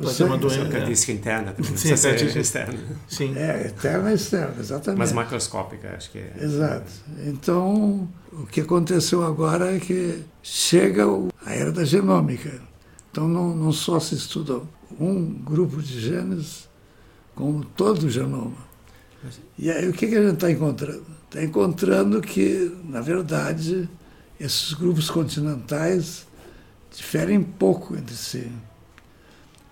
Pode 0.02 0.14
ser 0.14 0.24
uma 0.26 0.38
doença. 0.38 0.62
Uma 0.62 0.70
característica 0.70 1.12
interna 1.12 1.54
também. 1.54 1.76
Sim, 1.76 1.96
ser 1.96 2.38
externa. 2.38 2.80
Sim. 3.08 3.36
É, 3.36 3.68
interna 3.68 4.12
e 4.12 4.16
externa, 4.16 4.56
exatamente. 4.60 5.00
Mas 5.00 5.12
macroscópica, 5.12 5.96
acho 5.96 6.12
que 6.12 6.20
é. 6.20 6.34
Exato. 6.40 6.92
Então, 7.26 8.08
o 8.32 8.46
que 8.46 8.62
aconteceu 8.62 9.24
agora 9.24 9.76
é 9.76 9.80
que 9.80 10.24
chega 10.41 11.06
a 11.46 11.54
era 11.54 11.72
da 11.72 11.84
genômica. 11.84 12.62
Então, 13.12 13.28
não, 13.28 13.56
não 13.56 13.72
só 13.72 14.00
se 14.00 14.15
estuda 14.15 14.62
um 15.00 15.26
grupo 15.26 15.82
de 15.82 16.00
genes, 16.00 16.70
como 17.36 17.63
todo 17.63 18.04
o 18.04 18.10
genoma. 18.10 18.72
E 19.58 19.70
aí, 19.70 19.88
o 19.88 19.94
que, 19.94 20.08
que 20.08 20.15
a 20.15 20.24
gente 20.24 20.36
está 20.36 20.50
encontrando? 20.50 21.06
Está 21.26 21.44
encontrando 21.44 22.22
que, 22.22 22.76
na 22.86 23.02
verdade, 23.02 23.89
esses 24.39 24.74
grupos 24.74 25.10
continentais 25.10 26.26
diferem 26.91 27.41
pouco 27.41 27.96
entre 27.96 28.15
si 28.15 28.52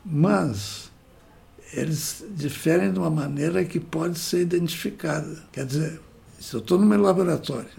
mas 0.05 0.91
eles 1.73 2.25
diferem 2.31 2.91
de 2.91 2.99
uma 2.99 3.09
maneira 3.09 3.63
que 3.63 3.79
pode 3.79 4.17
ser 4.17 4.41
identificada. 4.41 5.43
Quer 5.51 5.65
dizer, 5.65 6.01
se 6.39 6.55
eu 6.55 6.59
estou 6.59 6.79
no 6.79 6.85
meu 6.85 6.99
laboratório, 6.99 7.69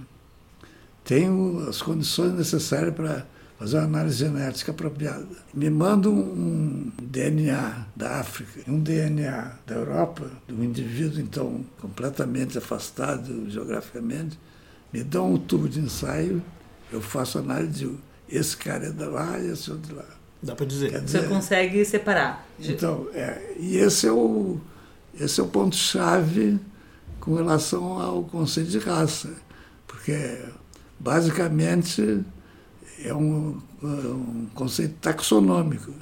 tenho 1.11 1.69
as 1.69 1.83
condições 1.83 2.35
necessárias 2.35 2.95
para 2.95 3.27
fazer 3.59 3.79
uma 3.79 3.85
análise 3.85 4.19
genética 4.19 4.71
apropriada, 4.71 5.27
me 5.53 5.69
mandam 5.69 6.13
um 6.13 6.93
DNA 7.03 7.85
da 7.97 8.21
África, 8.21 8.61
um 8.71 8.79
DNA 8.79 9.57
da 9.67 9.75
Europa, 9.75 10.31
de 10.47 10.55
um 10.55 10.63
indivíduo, 10.63 11.21
então, 11.21 11.65
completamente 11.81 12.57
afastado 12.57 13.51
geograficamente, 13.51 14.39
me 14.93 15.03
dão 15.03 15.35
um 15.35 15.37
tubo 15.37 15.69
de 15.69 15.81
ensaio, 15.81 16.41
eu 16.93 17.01
faço 17.01 17.39
análise 17.39 17.87
de 17.87 17.99
esse 18.29 18.57
cara 18.57 18.87
é 18.87 18.91
de 18.91 19.05
lá 19.05 19.37
e 19.41 19.51
esse 19.51 19.69
outro 19.69 19.89
de 19.89 19.95
lá. 19.95 20.07
Dá 20.41 20.55
para 20.55 20.65
dizer. 20.65 20.93
Quer 20.93 21.01
dizer. 21.01 21.23
Você 21.23 21.27
consegue 21.27 21.85
separar. 21.85 22.47
Então, 22.61 23.09
é, 23.13 23.57
e 23.59 23.79
esse 23.79 24.07
é 24.07 24.13
o, 24.13 24.61
esse 25.19 25.41
é 25.41 25.43
o 25.43 25.49
ponto-chave 25.49 26.61
com 27.19 27.35
relação 27.35 28.01
ao 28.01 28.23
conceito 28.23 28.71
de 28.71 28.79
raça, 28.79 29.35
porque 29.89 30.39
basicamente 31.01 32.23
é 33.03 33.15
um, 33.15 33.61
um 33.83 34.47
conceito 34.55 34.95
taxonômico. 35.01 35.93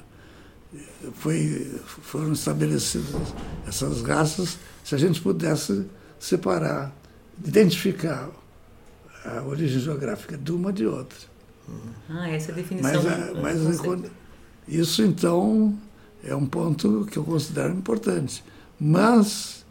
Foi, 1.13 1.79
foram 1.81 2.33
estabelecidas 2.33 3.33
essas 3.65 4.01
raças 4.03 4.59
se 4.83 4.93
a 4.93 4.97
gente 4.97 5.21
pudesse 5.21 5.87
separar, 6.19 6.93
identificar 7.43 8.29
a 9.25 9.41
origem 9.43 9.79
geográfica 9.79 10.37
de 10.37 10.51
uma 10.51 10.71
de 10.71 10.85
outra. 10.85 11.17
Ah, 12.09 12.29
essa 12.29 12.51
é 12.51 12.53
a 12.53 12.55
definição. 12.55 13.03
Mas, 13.41 13.57
mas 13.57 14.11
isso, 14.67 15.01
então, 15.01 15.77
é 16.23 16.35
um 16.35 16.45
ponto 16.45 17.07
que 17.09 17.17
eu 17.17 17.23
considero 17.23 17.73
importante. 17.73 18.43
Mas 18.79 19.65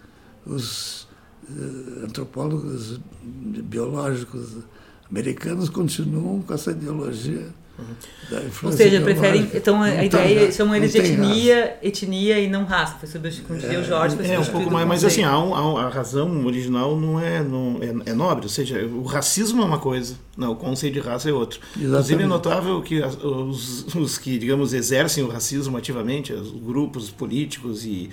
os 0.45 1.03
uh, 1.49 2.05
antropólogos 2.05 3.01
biológicos 3.23 4.57
americanos 5.11 5.69
continuam 5.69 6.43
com 6.43 6.55
essa 6.55 6.71
ideologia 6.71 7.49
ou 8.65 8.73
seja, 8.73 9.01
preferem. 9.01 9.49
Então 9.55 9.81
a 9.81 10.05
ideia 10.05 10.51
chamam 10.51 10.75
eles 10.75 10.93
de 10.93 10.99
etnia, 10.99 11.79
etnia 11.81 12.41
e 12.41 12.49
não 12.49 12.65
raça. 12.65 12.97
Foi 13.07 13.21
é, 13.63 13.79
o 13.79 13.85
Jorge. 13.85 14.17
Foi 14.17 14.27
é 14.27 14.39
um 14.39 14.45
pouco 14.45 14.71
mais, 14.71 14.87
mas 14.87 15.05
assim, 15.05 15.23
a, 15.23 15.89
razão 15.89 16.45
original 16.45 16.97
não 16.97 17.21
é, 17.21 17.43
não 17.43 17.79
é, 17.81 18.11
é, 18.11 18.13
nobre. 18.13 18.45
Ou 18.45 18.49
seja, 18.49 18.85
o 18.85 19.05
racismo 19.05 19.63
é 19.63 19.65
uma 19.65 19.79
coisa, 19.79 20.17
não, 20.37 20.53
o 20.53 20.57
conceito 20.57 20.95
de 20.95 21.01
raça 21.01 21.31
é 21.31 21.33
outro. 21.33 21.61
Exatamente. 21.61 21.87
Inclusive 21.87 22.23
é 22.23 22.27
notável 22.27 22.83
que 22.83 23.01
os, 23.01 23.95
os, 23.95 24.19
que, 24.19 24.39
digamos, 24.39 24.73
exercem 24.73 25.23
o 25.23 25.29
racismo 25.29 25.77
ativamente, 25.77 26.33
os 26.33 26.51
grupos 26.51 27.11
políticos 27.11 27.85
e 27.85 28.11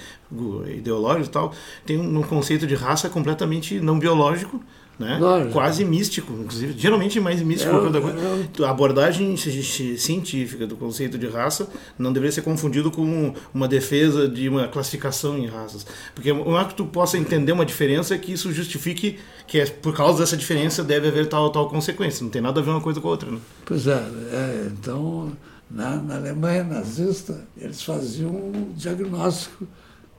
ideológicos 0.77 1.27
e 1.27 1.31
tal, 1.31 1.53
tem 1.85 1.97
um, 1.97 2.19
um 2.19 2.23
conceito 2.23 2.67
de 2.67 2.75
raça 2.75 3.09
completamente 3.09 3.79
não 3.79 3.97
biológico 3.97 4.61
né? 4.97 5.19
quase 5.51 5.83
místico, 5.83 6.31
inclusive, 6.33 6.73
geralmente 6.77 7.19
mais 7.19 7.41
místico. 7.41 7.73
É, 7.75 8.61
é, 8.61 8.65
a 8.65 8.69
abordagem 8.69 9.35
científica 9.37 10.65
do 10.65 10.75
conceito 10.75 11.17
de 11.17 11.27
raça 11.27 11.67
não 11.97 12.13
deveria 12.13 12.31
ser 12.31 12.41
confundido 12.41 12.89
com 12.89 13.33
uma 13.53 13.67
defesa 13.67 14.27
de 14.27 14.47
uma 14.47 14.67
classificação 14.67 15.37
em 15.37 15.47
raças, 15.47 15.85
porque 16.13 16.31
não 16.31 16.59
é 16.59 16.65
que 16.65 16.75
tu 16.75 16.85
possa 16.85 17.17
entender 17.17 17.51
uma 17.51 17.65
diferença 17.65 18.17
que 18.17 18.31
isso 18.31 18.51
justifique 18.51 19.19
que 19.47 19.59
é 19.59 19.65
por 19.65 19.95
causa 19.95 20.19
dessa 20.19 20.37
diferença 20.37 20.83
deve 20.83 21.07
haver 21.07 21.27
tal 21.27 21.49
tal 21.49 21.69
consequência. 21.69 22.23
Não 22.23 22.31
tem 22.31 22.41
nada 22.41 22.59
a 22.59 22.63
ver 22.63 22.71
uma 22.71 22.81
coisa 22.81 22.99
com 22.99 23.07
a 23.07 23.11
outra. 23.11 23.29
Né? 23.29 23.37
Pois 23.65 23.87
é, 23.87 24.03
é 24.31 24.69
então 24.71 25.31
na, 25.69 25.97
na 25.97 26.15
Alemanha 26.15 26.63
nazista 26.63 27.45
eles 27.57 27.81
faziam 27.81 28.31
um 28.31 28.73
diagnóstico 28.75 29.67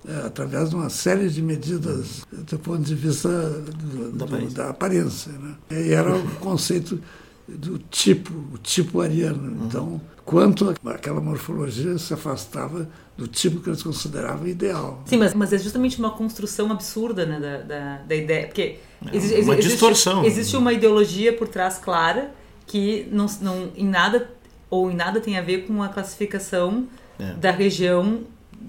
é, 0.08 0.26
através 0.26 0.70
de 0.70 0.76
uma 0.76 0.88
série 0.88 1.28
de 1.28 1.42
medidas 1.42 2.24
do 2.30 2.58
ponto 2.58 2.82
de 2.82 2.94
vista 2.94 3.28
do, 3.28 4.12
da, 4.12 4.24
do, 4.24 4.24
aparência. 4.24 4.56
da 4.56 4.70
aparência. 4.70 5.32
Né? 5.32 5.54
E 5.70 5.92
era 5.92 6.16
o 6.16 6.30
conceito 6.36 7.00
do 7.48 7.78
tipo, 7.90 8.32
o 8.54 8.58
tipo 8.58 9.00
ariano. 9.00 9.50
Uhum. 9.50 9.66
Então, 9.66 10.00
quanto 10.24 10.74
aquela 10.84 11.20
morfologia 11.20 11.98
se 11.98 12.14
afastava 12.14 12.88
do 13.16 13.26
tipo 13.26 13.60
que 13.60 13.68
eles 13.68 13.82
consideravam 13.82 14.46
ideal. 14.46 15.02
Sim, 15.06 15.16
mas, 15.16 15.34
mas 15.34 15.52
é 15.52 15.58
justamente 15.58 15.98
uma 15.98 16.10
construção 16.10 16.70
absurda 16.70 17.24
né, 17.24 17.40
da, 17.40 17.58
da, 17.58 17.96
da 17.98 18.14
ideia. 18.14 18.46
Porque 18.46 18.78
é 19.06 19.16
existe, 19.16 19.40
uma 19.40 19.54
existe, 19.54 19.70
distorção. 19.70 20.24
Existe 20.24 20.56
uma 20.56 20.72
ideologia 20.72 21.32
por 21.32 21.48
trás 21.48 21.78
clara 21.78 22.32
que 22.66 23.08
não, 23.10 23.26
não 23.40 23.70
em 23.76 23.86
nada 23.86 24.30
ou 24.68 24.90
em 24.90 24.94
nada 24.94 25.20
tem 25.20 25.38
a 25.38 25.42
ver 25.42 25.66
com 25.66 25.82
a 25.82 25.88
classificação 25.88 26.86
é. 27.18 27.32
da 27.34 27.50
região 27.50 28.20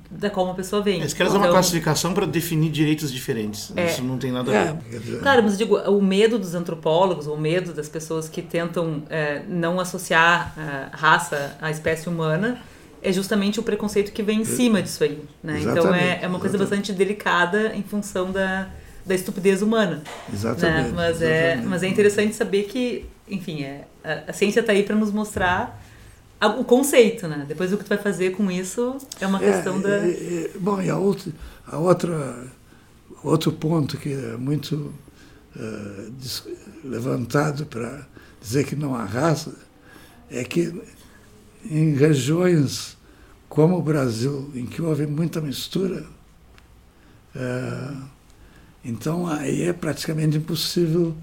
da 0.09 0.29
qual 0.29 0.45
uma 0.45 0.55
pessoa 0.55 0.81
vem. 0.81 0.99
Eles 0.99 1.13
querem 1.13 1.31
então, 1.31 1.41
uma 1.41 1.51
classificação 1.51 2.13
para 2.13 2.25
definir 2.25 2.71
direitos 2.71 3.11
diferentes. 3.11 3.71
É, 3.75 3.87
Isso 3.87 4.03
não 4.03 4.17
tem 4.17 4.31
nada 4.31 4.49
a 4.49 4.73
ver. 4.73 4.79
É, 4.93 5.19
claro, 5.19 5.43
mas 5.43 5.53
eu 5.53 5.57
digo, 5.57 5.77
o 5.77 6.01
medo 6.01 6.37
dos 6.39 6.55
antropólogos, 6.55 7.27
o 7.27 7.37
medo 7.37 7.73
das 7.73 7.89
pessoas 7.89 8.27
que 8.27 8.41
tentam 8.41 9.03
é, 9.09 9.41
não 9.47 9.79
associar 9.79 10.53
a 10.57 10.95
raça 10.95 11.57
à 11.61 11.69
espécie 11.71 12.09
humana 12.09 12.59
é 13.01 13.11
justamente 13.11 13.59
o 13.59 13.63
preconceito 13.63 14.11
que 14.11 14.23
vem 14.23 14.41
em 14.41 14.45
cima 14.45 14.81
disso 14.81 15.03
aí. 15.03 15.21
Né? 15.43 15.59
Então 15.61 15.93
é, 15.93 16.19
é 16.21 16.27
uma 16.27 16.39
coisa 16.39 16.55
exatamente. 16.55 16.59
bastante 16.59 16.93
delicada 16.93 17.75
em 17.75 17.83
função 17.83 18.31
da, 18.31 18.67
da 19.05 19.15
estupidez 19.15 19.61
humana. 19.61 20.01
Exatamente. 20.31 20.89
Né? 20.89 20.93
Mas, 20.95 21.21
exatamente. 21.21 21.65
É, 21.65 21.69
mas 21.69 21.83
é 21.83 21.87
interessante 21.87 22.35
saber 22.35 22.63
que, 22.63 23.05
enfim, 23.29 23.63
é, 23.63 23.85
a, 24.03 24.31
a 24.31 24.33
ciência 24.33 24.59
está 24.59 24.73
aí 24.73 24.83
para 24.83 24.95
nos 24.95 25.11
mostrar 25.11 25.81
o 26.45 26.63
conceito, 26.63 27.27
né? 27.27 27.45
Depois 27.47 27.73
o 27.73 27.77
que 27.77 27.83
tu 27.83 27.89
vai 27.89 27.97
fazer 27.97 28.31
com 28.31 28.49
isso 28.51 28.97
é 29.19 29.25
uma 29.25 29.43
é, 29.43 29.51
questão 29.51 29.81
da. 29.81 29.89
É, 29.89 30.09
é, 30.09 30.51
bom, 30.59 30.81
e 30.81 30.89
a 30.89 30.97
outra, 30.97 31.31
a 31.65 31.77
outra, 31.77 32.47
outro 33.23 33.51
ponto 33.51 33.97
que 33.97 34.13
é 34.13 34.37
muito 34.37 34.93
uh, 35.55 36.13
levantado 36.83 37.65
para 37.65 38.07
dizer 38.41 38.65
que 38.65 38.75
não 38.75 38.95
há 38.95 39.03
raça 39.03 39.53
é 40.29 40.43
que 40.43 40.73
em 41.65 41.95
regiões 41.95 42.95
como 43.49 43.77
o 43.77 43.81
Brasil, 43.81 44.51
em 44.53 44.65
que 44.65 44.81
houve 44.81 45.07
muita 45.07 45.41
mistura, 45.41 46.05
uh, 47.35 48.03
Então 48.83 49.27
aí 49.27 49.63
é 49.63 49.73
praticamente 49.73 50.37
impossível 50.37 51.15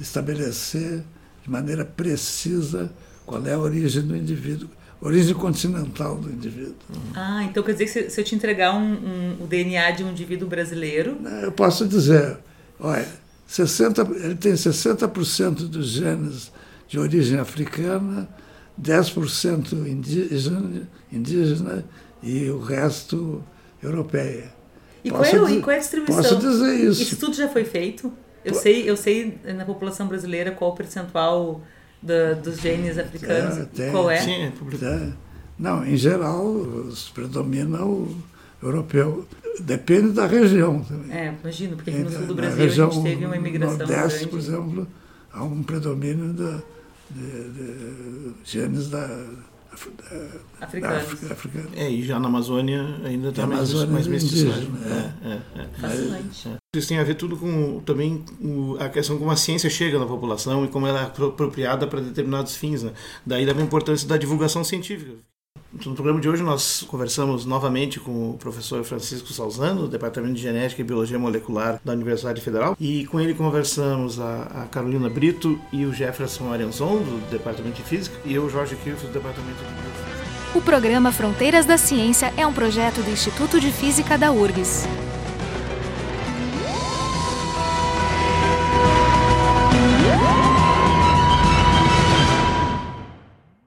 estabelecer 0.00 1.04
de 1.42 1.50
maneira 1.50 1.84
precisa 1.84 2.90
qual 3.26 3.44
é 3.46 3.54
a 3.54 3.58
origem 3.58 4.02
do 4.02 4.16
indivíduo, 4.16 4.68
origem 5.00 5.34
continental 5.34 6.16
do 6.16 6.30
indivíduo. 6.30 6.74
Ah, 7.14 7.44
então 7.44 7.62
quer 7.62 7.72
dizer 7.72 7.84
que 7.84 7.90
se, 7.90 8.10
se 8.10 8.20
eu 8.20 8.24
te 8.24 8.34
entregar 8.34 8.74
um, 8.74 8.92
um, 8.92 9.36
o 9.44 9.46
DNA 9.46 9.90
de 9.92 10.04
um 10.04 10.10
indivíduo 10.10 10.48
brasileiro. 10.48 11.18
Eu 11.42 11.52
posso 11.52 11.86
dizer, 11.86 12.38
olha, 12.78 13.06
60, 13.46 14.02
ele 14.22 14.34
tem 14.34 14.52
60% 14.52 15.68
dos 15.68 15.88
genes 15.88 16.52
de 16.88 16.98
origem 16.98 17.38
africana, 17.38 18.28
10% 18.80 19.86
indígena, 19.86 20.88
indígena 21.12 21.84
e 22.22 22.48
o 22.50 22.58
resto 22.58 23.42
europeia. 23.82 24.52
E 25.04 25.10
qual, 25.10 25.24
é, 25.24 25.28
e 25.28 25.60
qual 25.60 25.72
é 25.72 25.76
a 25.76 25.78
distribuição? 25.78 26.22
Posso 26.22 26.36
dizer 26.36 26.74
isso. 26.80 27.02
Isso 27.02 27.16
tudo 27.18 27.36
já 27.36 27.48
foi 27.48 27.64
feito? 27.64 28.10
Eu 28.42 28.54
sei, 28.54 28.88
eu 28.88 28.96
sei 28.96 29.38
na 29.56 29.64
população 29.64 30.06
brasileira 30.06 30.50
qual 30.50 30.70
o 30.70 30.74
percentual 30.74 31.62
da, 32.04 32.34
dos 32.34 32.60
genes 32.60 32.98
africanos. 32.98 33.66
Tem, 33.74 33.90
qual 33.90 34.10
é? 34.10 34.20
Sim, 34.20 34.52
é. 34.82 35.12
Não, 35.58 35.86
em 35.86 35.96
geral, 35.96 36.54
predomina 37.14 37.84
o 37.84 38.14
europeu. 38.62 39.26
Depende 39.60 40.12
da 40.12 40.26
região 40.26 40.82
também. 40.82 41.16
É, 41.16 41.34
imagino, 41.40 41.76
porque 41.76 41.90
aqui 41.90 42.00
no 42.00 42.10
sul 42.10 42.26
do 42.26 42.34
Brasil 42.34 42.58
região, 42.58 42.88
a 42.88 42.92
gente 42.92 43.04
teve 43.04 43.24
uma 43.24 43.36
imigração 43.36 43.78
Nordeste, 43.78 44.18
grande. 44.18 44.26
por 44.26 44.38
exemplo, 44.38 44.88
há 45.32 45.44
um 45.44 45.62
predomínio 45.62 46.32
da, 46.32 46.60
de, 47.10 47.50
de 47.50 48.34
genes 48.44 48.90
da, 48.90 49.06
africanos. 49.74 51.02
África, 51.02 51.32
africana. 51.32 51.68
É, 51.76 51.90
e 51.90 52.02
já 52.04 52.18
na 52.18 52.28
Amazônia 52.28 52.82
ainda 53.04 53.28
está 53.28 53.46
mais, 53.46 53.72
mais 53.84 54.06
mestiçado. 54.06 54.62
indígena, 54.62 55.14
É, 55.24 55.28
é, 55.28 55.62
é. 55.62 55.68
Fascinante. 55.80 56.48
Isso 56.76 56.88
tem 56.88 56.98
a 56.98 57.04
ver 57.04 57.14
tudo 57.14 57.36
com 57.36 57.80
também 57.80 58.24
a 58.80 58.88
questão 58.88 59.16
como 59.18 59.30
a 59.30 59.36
ciência 59.36 59.70
chega 59.70 59.98
na 59.98 60.06
população 60.06 60.64
e 60.64 60.68
como 60.68 60.86
ela 60.86 61.00
é 61.00 61.04
apro- 61.04 61.28
apropriada 61.28 61.86
para 61.86 62.00
determinados 62.00 62.56
fins. 62.56 62.82
Né? 62.82 62.92
Daí 63.24 63.44
leva 63.44 63.60
a 63.60 63.64
importância 63.64 64.08
da 64.08 64.16
divulgação 64.16 64.64
científica. 64.64 65.12
Então, 65.74 65.90
No 65.90 65.94
programa 65.94 66.20
de 66.20 66.28
hoje 66.28 66.42
nós 66.42 66.84
conversamos 66.88 67.44
novamente 67.44 67.98
com 67.98 68.30
o 68.30 68.34
professor 68.34 68.82
Francisco 68.84 69.32
Salzano, 69.32 69.82
do 69.82 69.88
Departamento 69.88 70.34
de 70.34 70.42
Genética 70.42 70.80
e 70.80 70.84
Biologia 70.84 71.18
Molecular 71.18 71.80
da 71.84 71.92
Universidade 71.92 72.40
Federal, 72.40 72.76
e 72.80 73.06
com 73.06 73.20
ele 73.20 73.34
conversamos 73.34 74.20
a, 74.20 74.42
a 74.62 74.66
Carolina 74.66 75.08
Brito 75.08 75.58
e 75.72 75.84
o 75.84 75.92
Jefferson 75.92 76.52
Arenzon, 76.52 76.98
do 76.98 77.30
Departamento 77.30 77.76
de 77.76 77.82
Física, 77.82 78.16
e 78.24 78.34
eu, 78.34 78.48
Jorge 78.48 78.76
Kilf, 78.76 79.02
do 79.02 79.12
Departamento 79.12 79.58
de 79.58 79.64
Biofísica. 79.64 80.24
O 80.54 80.60
programa 80.60 81.10
Fronteiras 81.10 81.66
da 81.66 81.76
Ciência 81.76 82.32
é 82.36 82.46
um 82.46 82.52
projeto 82.52 83.02
do 83.02 83.10
Instituto 83.10 83.60
de 83.60 83.72
Física 83.72 84.16
da 84.16 84.30
URGS. 84.30 84.86